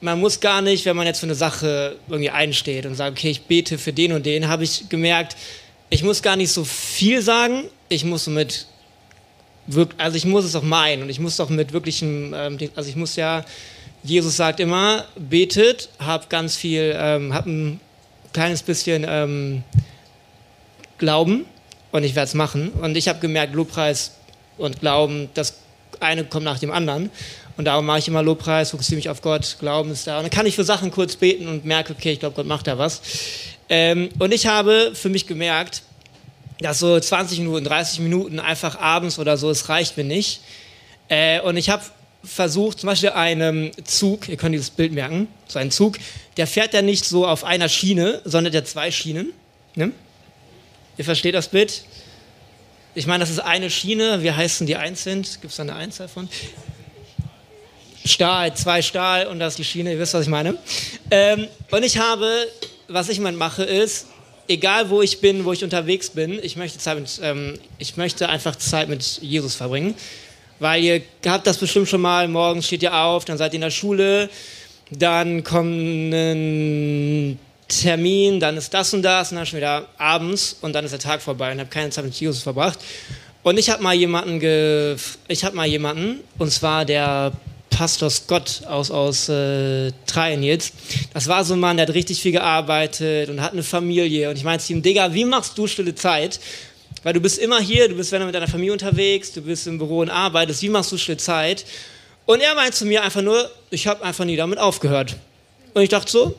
man 0.00 0.20
muss 0.20 0.40
gar 0.40 0.62
nicht, 0.62 0.84
wenn 0.84 0.96
man 0.96 1.06
jetzt 1.06 1.20
für 1.20 1.26
eine 1.26 1.34
Sache 1.34 1.96
irgendwie 2.08 2.30
einsteht 2.30 2.86
und 2.86 2.94
sagt, 2.94 3.18
okay, 3.18 3.30
ich 3.30 3.42
bete 3.42 3.78
für 3.78 3.92
den 3.92 4.12
und 4.12 4.26
den, 4.26 4.48
habe 4.48 4.64
ich 4.64 4.88
gemerkt, 4.88 5.36
ich 5.90 6.02
muss 6.02 6.22
gar 6.22 6.36
nicht 6.36 6.52
so 6.52 6.64
viel 6.64 7.22
sagen, 7.22 7.64
ich 7.88 8.04
muss 8.04 8.26
mit, 8.26 8.66
also 9.96 10.16
ich 10.16 10.24
muss 10.24 10.44
es 10.44 10.54
auch 10.54 10.62
meinen 10.62 11.02
und 11.02 11.08
ich 11.08 11.18
muss 11.18 11.40
auch 11.40 11.48
mit 11.48 11.72
wirklichem, 11.72 12.34
ähm, 12.34 12.58
also 12.76 12.88
ich 12.88 12.96
muss 12.96 13.16
ja, 13.16 13.44
Jesus 14.04 14.36
sagt 14.36 14.60
immer, 14.60 15.06
betet, 15.16 15.88
hab 15.98 16.30
ganz 16.30 16.56
viel, 16.56 16.94
ähm, 16.96 17.34
hab 17.34 17.46
ein 17.46 17.80
kleines 18.32 18.62
bisschen 18.62 19.04
ähm, 19.08 19.64
Glauben 20.98 21.46
und 21.90 22.04
ich 22.04 22.14
werde 22.14 22.28
es 22.28 22.34
machen. 22.34 22.70
Und 22.70 22.96
ich 22.96 23.08
habe 23.08 23.18
gemerkt, 23.18 23.54
Lobpreis 23.54 24.12
und 24.56 24.80
Glauben, 24.80 25.28
das 25.34 25.58
eine 26.00 26.24
kommt 26.24 26.44
nach 26.44 26.58
dem 26.58 26.70
anderen. 26.70 27.10
Und 27.58 27.64
darum 27.64 27.84
mache 27.86 27.98
ich 27.98 28.06
immer 28.06 28.22
Lobpreis, 28.22 28.70
fokussiere 28.70 28.96
mich 28.96 29.08
auf 29.08 29.20
Gott, 29.20 29.56
Glauben 29.58 29.90
ist 29.90 30.06
da. 30.06 30.18
Und 30.18 30.22
dann 30.22 30.30
kann 30.30 30.46
ich 30.46 30.54
für 30.54 30.62
Sachen 30.62 30.92
kurz 30.92 31.16
beten 31.16 31.48
und 31.48 31.64
merke, 31.64 31.92
okay, 31.92 32.12
ich 32.12 32.20
glaube, 32.20 32.36
Gott 32.36 32.46
macht 32.46 32.68
da 32.68 32.78
was. 32.78 33.02
Ähm, 33.68 34.10
und 34.20 34.32
ich 34.32 34.46
habe 34.46 34.92
für 34.94 35.08
mich 35.08 35.26
gemerkt, 35.26 35.82
dass 36.60 36.78
so 36.78 36.98
20 36.98 37.40
Minuten, 37.40 37.64
30 37.64 37.98
Minuten 37.98 38.38
einfach 38.38 38.78
abends 38.78 39.18
oder 39.18 39.36
so, 39.36 39.50
es 39.50 39.68
reicht 39.68 39.96
mir 39.96 40.04
nicht. 40.04 40.40
Äh, 41.08 41.40
und 41.40 41.56
ich 41.56 41.68
habe 41.68 41.82
versucht, 42.22 42.78
zum 42.78 42.86
Beispiel 42.86 43.10
einen 43.10 43.72
Zug, 43.84 44.28
ihr 44.28 44.36
könnt 44.36 44.54
dieses 44.54 44.70
Bild 44.70 44.92
merken, 44.92 45.26
so 45.48 45.58
ein 45.58 45.72
Zug, 45.72 45.98
der 46.36 46.46
fährt 46.46 46.74
ja 46.74 46.82
nicht 46.82 47.06
so 47.06 47.26
auf 47.26 47.42
einer 47.42 47.68
Schiene, 47.68 48.22
sondern 48.24 48.52
der 48.52 48.66
zwei 48.66 48.92
Schienen. 48.92 49.32
Ne? 49.74 49.90
Ihr 50.96 51.04
versteht 51.04 51.34
das 51.34 51.48
Bild? 51.48 51.82
Ich 52.94 53.08
meine, 53.08 53.22
das 53.22 53.30
ist 53.30 53.40
eine 53.40 53.68
Schiene. 53.68 54.22
Wie 54.22 54.30
heißen 54.30 54.64
die 54.68 54.76
einzeln? 54.76 55.22
Gibt 55.22 55.46
es 55.46 55.56
da 55.56 55.64
eine 55.64 55.74
Einzahl 55.74 56.06
von? 56.06 56.28
Stahl, 58.18 58.52
zwei 58.52 58.82
Stahl 58.82 59.28
und 59.28 59.38
das 59.38 59.52
ist 59.52 59.58
die 59.60 59.64
Schiene. 59.64 59.92
Ihr 59.92 59.98
wisst, 60.00 60.12
was 60.12 60.22
ich 60.22 60.28
meine. 60.28 60.58
Ähm, 61.08 61.46
und 61.70 61.84
ich 61.84 61.98
habe, 61.98 62.28
was 62.88 63.08
ich 63.08 63.20
mal 63.20 63.30
mache, 63.30 63.62
ist, 63.62 64.06
egal 64.48 64.90
wo 64.90 65.02
ich 65.02 65.20
bin, 65.20 65.44
wo 65.44 65.52
ich 65.52 65.62
unterwegs 65.62 66.10
bin, 66.10 66.40
ich 66.42 66.56
möchte, 66.56 66.80
Zeit 66.80 66.98
mit, 66.98 67.20
ähm, 67.22 67.60
ich 67.78 67.96
möchte 67.96 68.28
einfach 68.28 68.56
Zeit 68.56 68.88
mit 68.88 69.20
Jesus 69.22 69.54
verbringen. 69.54 69.94
Weil 70.58 70.82
ihr 70.82 71.02
habt 71.26 71.46
das 71.46 71.58
bestimmt 71.58 71.88
schon 71.88 72.00
mal, 72.00 72.26
morgens 72.26 72.66
steht 72.66 72.82
ihr 72.82 72.92
auf, 72.92 73.24
dann 73.24 73.38
seid 73.38 73.52
ihr 73.52 73.58
in 73.58 73.60
der 73.60 73.70
Schule, 73.70 74.28
dann 74.90 75.44
kommt 75.44 76.12
ein 76.12 77.38
Termin, 77.68 78.40
dann 78.40 78.56
ist 78.56 78.74
das 78.74 78.92
und 78.94 79.02
das 79.02 79.30
und 79.30 79.36
dann 79.36 79.46
schon 79.46 79.58
wieder 79.58 79.86
abends 79.96 80.56
und 80.60 80.72
dann 80.72 80.84
ist 80.84 80.90
der 80.90 80.98
Tag 80.98 81.22
vorbei 81.22 81.52
und 81.52 81.60
habe 81.60 81.70
keine 81.70 81.90
Zeit 81.90 82.04
mit 82.04 82.14
Jesus 82.14 82.42
verbracht. 82.42 82.80
Und 83.44 83.60
ich 83.60 83.70
habe 83.70 83.80
mal 83.80 83.94
jemanden, 83.94 84.40
ich 85.28 85.44
habe 85.44 85.54
mal 85.54 85.68
jemanden, 85.68 86.18
und 86.36 86.50
zwar 86.50 86.84
der 86.84 87.30
Pastor 87.78 88.10
Scott 88.10 88.62
aus, 88.66 88.90
aus 88.90 89.28
äh, 89.28 89.92
Treien 90.04 90.42
jetzt. 90.42 90.74
Das 91.14 91.28
war 91.28 91.44
so 91.44 91.54
ein 91.54 91.60
Mann, 91.60 91.76
der 91.76 91.86
hat 91.86 91.94
richtig 91.94 92.20
viel 92.20 92.32
gearbeitet 92.32 93.28
und 93.28 93.40
hat 93.40 93.52
eine 93.52 93.62
Familie. 93.62 94.28
Und 94.28 94.36
ich 94.36 94.42
meinte 94.42 94.64
zu 94.64 94.72
ihm, 94.72 94.82
Digga, 94.82 95.14
wie 95.14 95.24
machst 95.24 95.56
du 95.56 95.68
stille 95.68 95.94
Zeit? 95.94 96.40
Weil 97.04 97.12
du 97.12 97.20
bist 97.20 97.38
immer 97.38 97.60
hier, 97.60 97.88
du 97.88 97.94
bist 97.94 98.10
wenn 98.10 98.18
du 98.18 98.26
mit 98.26 98.34
deiner 98.34 98.48
Familie 98.48 98.72
unterwegs, 98.72 99.30
du 99.30 99.42
bist 99.42 99.68
im 99.68 99.78
Büro 99.78 100.00
und 100.00 100.10
arbeitest, 100.10 100.60
wie 100.62 100.70
machst 100.70 100.90
du 100.90 100.98
stille 100.98 101.18
Zeit? 101.18 101.66
Und 102.26 102.40
er 102.40 102.56
meinte 102.56 102.72
zu 102.72 102.84
mir 102.84 103.04
einfach 103.04 103.22
nur, 103.22 103.48
ich 103.70 103.86
habe 103.86 104.02
einfach 104.02 104.24
nie 104.24 104.34
damit 104.36 104.58
aufgehört. 104.58 105.14
Und 105.72 105.82
ich 105.82 105.88
dachte 105.88 106.10
so, 106.10 106.34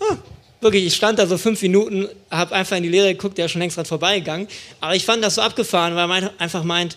ah, 0.00 0.16
wirklich, 0.60 0.84
ich 0.86 0.96
stand 0.96 1.20
da 1.20 1.28
so 1.28 1.38
fünf 1.38 1.62
Minuten, 1.62 2.08
habe 2.32 2.52
einfach 2.52 2.76
in 2.76 2.82
die 2.82 2.88
Lehre 2.88 3.14
geguckt, 3.14 3.38
der 3.38 3.44
ist 3.44 3.52
schon 3.52 3.60
längst 3.60 3.76
dran 3.76 3.84
vorbeigegangen. 3.84 4.48
Aber 4.80 4.96
ich 4.96 5.04
fand 5.04 5.22
das 5.22 5.36
so 5.36 5.40
abgefahren, 5.40 5.94
weil 5.94 6.24
er 6.24 6.32
einfach 6.38 6.64
meint, 6.64 6.96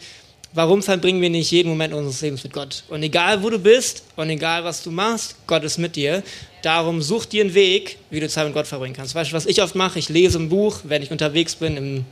warum 0.57 0.81
verbringen 0.81 1.21
wir 1.21 1.29
nicht 1.29 1.51
jeden 1.51 1.69
Moment 1.69 1.93
unseres 1.93 2.19
Lebens 2.21 2.43
mit 2.43 2.51
Gott? 2.51 2.83
Und 2.89 3.03
egal, 3.03 3.43
wo 3.43 3.49
du 3.51 3.59
bist 3.59 4.03
und 4.15 4.27
egal, 4.31 4.63
was 4.63 4.81
du 4.81 4.89
machst, 4.89 5.35
Gott 5.45 5.63
ist 5.63 5.77
mit 5.77 5.95
dir. 5.95 6.23
Darum 6.63 7.03
such 7.03 7.25
dir 7.25 7.43
einen 7.43 7.53
Weg, 7.53 7.97
wie 8.09 8.19
du 8.19 8.27
Zeit 8.27 8.45
mit 8.45 8.55
Gott 8.55 8.65
verbringen 8.65 8.95
kannst. 8.95 9.13
Weißt 9.13 9.31
du, 9.31 9.35
was 9.35 9.45
ich 9.45 9.61
oft 9.61 9.75
mache? 9.75 9.99
Ich 9.99 10.09
lese 10.09 10.39
ein 10.39 10.49
Buch, 10.49 10.79
wenn 10.83 11.03
ich 11.03 11.11
unterwegs 11.11 11.55
bin, 11.55 11.77
im 11.77 12.05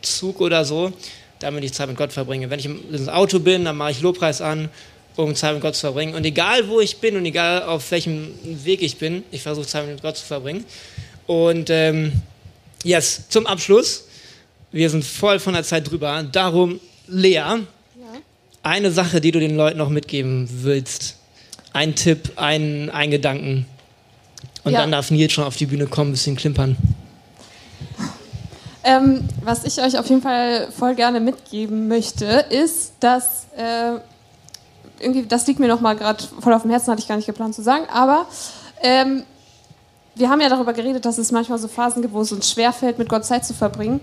Zug 0.00 0.40
oder 0.40 0.64
so, 0.64 0.94
damit 1.40 1.62
ich 1.62 1.74
Zeit 1.74 1.88
mit 1.88 1.98
Gott 1.98 2.10
verbringe. 2.10 2.48
Wenn 2.48 2.58
ich 2.58 2.64
im 2.64 3.08
Auto 3.10 3.38
bin, 3.38 3.66
dann 3.66 3.76
mache 3.76 3.90
ich 3.90 4.00
Lobpreis 4.00 4.40
an, 4.40 4.70
um 5.16 5.34
Zeit 5.34 5.52
mit 5.52 5.60
Gott 5.60 5.74
zu 5.74 5.82
verbringen. 5.82 6.14
Und 6.14 6.24
egal, 6.24 6.66
wo 6.68 6.80
ich 6.80 6.96
bin 6.96 7.18
und 7.18 7.26
egal, 7.26 7.64
auf 7.64 7.90
welchem 7.90 8.30
Weg 8.64 8.80
ich 8.80 8.96
bin, 8.96 9.24
ich 9.30 9.42
versuche 9.42 9.66
Zeit 9.66 9.86
mit 9.86 10.00
Gott 10.00 10.16
zu 10.16 10.24
verbringen. 10.24 10.64
Und 11.26 11.68
ähm, 11.68 12.12
yes, 12.82 13.24
zum 13.28 13.46
Abschluss, 13.46 14.08
wir 14.72 14.88
sind 14.88 15.04
voll 15.04 15.38
von 15.38 15.52
der 15.52 15.64
Zeit 15.64 15.90
drüber. 15.90 16.22
Darum, 16.22 16.80
Lea. 17.06 17.60
Eine 18.64 18.90
Sache, 18.90 19.20
die 19.20 19.30
du 19.30 19.38
den 19.38 19.56
Leuten 19.56 19.78
noch 19.78 19.90
mitgeben 19.90 20.48
willst. 20.50 21.16
Ein 21.72 21.94
Tipp, 21.94 22.32
ein, 22.36 22.90
ein 22.90 23.10
Gedanken. 23.10 23.66
Und 24.64 24.72
ja. 24.72 24.80
dann 24.80 24.92
darf 24.92 25.10
Nils 25.10 25.32
schon 25.32 25.44
auf 25.44 25.56
die 25.56 25.66
Bühne 25.66 25.86
kommen, 25.86 26.10
ein 26.10 26.12
bisschen 26.12 26.36
klimpern. 26.36 26.76
Ähm, 28.82 29.28
was 29.42 29.64
ich 29.64 29.82
euch 29.82 29.98
auf 29.98 30.08
jeden 30.08 30.22
Fall 30.22 30.68
voll 30.76 30.94
gerne 30.94 31.20
mitgeben 31.20 31.88
möchte, 31.88 32.24
ist, 32.50 32.92
dass 33.00 33.46
äh, 33.56 33.98
irgendwie, 35.00 35.26
das 35.26 35.46
liegt 35.46 35.58
mir 35.58 35.68
noch 35.68 35.80
mal 35.80 35.94
gerade 35.94 36.22
voll 36.40 36.52
auf 36.52 36.62
dem 36.62 36.70
Herzen, 36.70 36.90
hatte 36.90 37.00
ich 37.00 37.08
gar 37.08 37.16
nicht 37.16 37.26
geplant 37.26 37.54
zu 37.54 37.62
sagen, 37.62 37.84
aber 37.92 38.26
ähm, 38.82 39.24
wir 40.14 40.28
haben 40.28 40.40
ja 40.40 40.48
darüber 40.48 40.72
geredet, 40.72 41.04
dass 41.04 41.18
es 41.18 41.32
manchmal 41.32 41.58
so 41.58 41.66
Phasen 41.66 42.02
gibt, 42.02 42.14
wo 42.14 42.20
es 42.20 42.30
uns 42.30 42.50
schwerfällt, 42.50 42.98
mit 42.98 43.08
Gott 43.08 43.24
Zeit 43.24 43.44
zu 43.44 43.54
verbringen. 43.54 44.00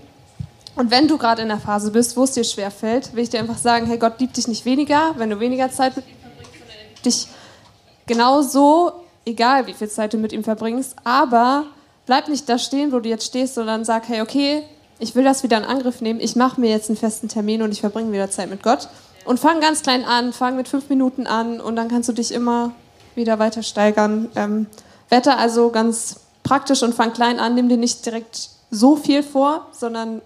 Und 0.74 0.90
wenn 0.90 1.06
du 1.06 1.18
gerade 1.18 1.42
in 1.42 1.48
der 1.48 1.58
Phase 1.58 1.90
bist, 1.90 2.16
wo 2.16 2.24
es 2.24 2.32
dir 2.32 2.44
schwerfällt, 2.44 3.14
will 3.14 3.22
ich 3.22 3.30
dir 3.30 3.40
einfach 3.40 3.58
sagen, 3.58 3.86
hey, 3.86 3.98
Gott 3.98 4.18
liebt 4.20 4.36
dich 4.36 4.48
nicht 4.48 4.64
weniger, 4.64 5.14
wenn 5.16 5.30
du 5.30 5.38
weniger 5.38 5.70
Zeit 5.70 5.96
mit 5.96 6.06
ihm 6.06 6.16
verbringst, 6.20 6.58
sondern 6.58 6.76
er 6.78 6.88
liebt 6.88 7.06
dich 7.06 7.28
genauso, 8.06 8.92
egal 9.26 9.66
wie 9.66 9.74
viel 9.74 9.90
Zeit 9.90 10.14
du 10.14 10.16
mit 10.16 10.32
ihm 10.32 10.44
verbringst, 10.44 10.96
aber 11.04 11.66
bleib 12.06 12.28
nicht 12.28 12.48
da 12.48 12.58
stehen, 12.58 12.92
wo 12.92 13.00
du 13.00 13.08
jetzt 13.08 13.26
stehst, 13.26 13.54
sondern 13.54 13.84
sag, 13.84 14.08
hey, 14.08 14.22
okay, 14.22 14.62
ich 14.98 15.14
will 15.14 15.24
das 15.24 15.42
wieder 15.42 15.58
in 15.58 15.64
Angriff 15.64 16.00
nehmen, 16.00 16.20
ich 16.20 16.36
mache 16.36 16.60
mir 16.60 16.70
jetzt 16.70 16.88
einen 16.88 16.96
festen 16.96 17.28
Termin 17.28 17.62
und 17.62 17.72
ich 17.72 17.80
verbringe 17.80 18.12
wieder 18.12 18.30
Zeit 18.30 18.48
mit 18.48 18.62
Gott. 18.62 18.88
Und 19.24 19.38
fang 19.38 19.60
ganz 19.60 19.82
klein 19.82 20.04
an, 20.04 20.32
fang 20.32 20.56
mit 20.56 20.68
fünf 20.68 20.88
Minuten 20.88 21.26
an 21.26 21.60
und 21.60 21.76
dann 21.76 21.88
kannst 21.88 22.08
du 22.08 22.12
dich 22.12 22.32
immer 22.32 22.72
wieder 23.14 23.38
weiter 23.38 23.62
steigern. 23.62 24.30
Ähm, 24.34 24.66
wette 25.10 25.36
also 25.36 25.70
ganz 25.70 26.20
praktisch 26.42 26.82
und 26.82 26.94
fang 26.94 27.12
klein 27.12 27.38
an, 27.38 27.54
nimm 27.54 27.68
dir 27.68 27.76
nicht 27.76 28.04
direkt 28.04 28.50
so 28.70 28.96
viel 28.96 29.22
vor, 29.22 29.68
sondern 29.72 30.22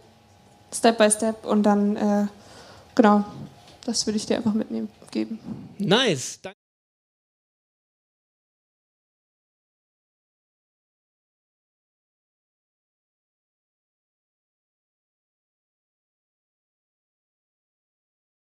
Step 0.76 0.98
by 0.98 1.10
Step 1.10 1.44
und 1.44 1.62
dann, 1.62 1.96
äh, 1.96 2.26
genau, 2.94 3.24
das 3.84 4.06
würde 4.06 4.16
ich 4.16 4.26
dir 4.26 4.36
einfach 4.36 4.54
mitnehmen, 4.54 4.88
geben. 5.10 5.38
Nice. 5.78 6.40
Danke. 6.42 6.55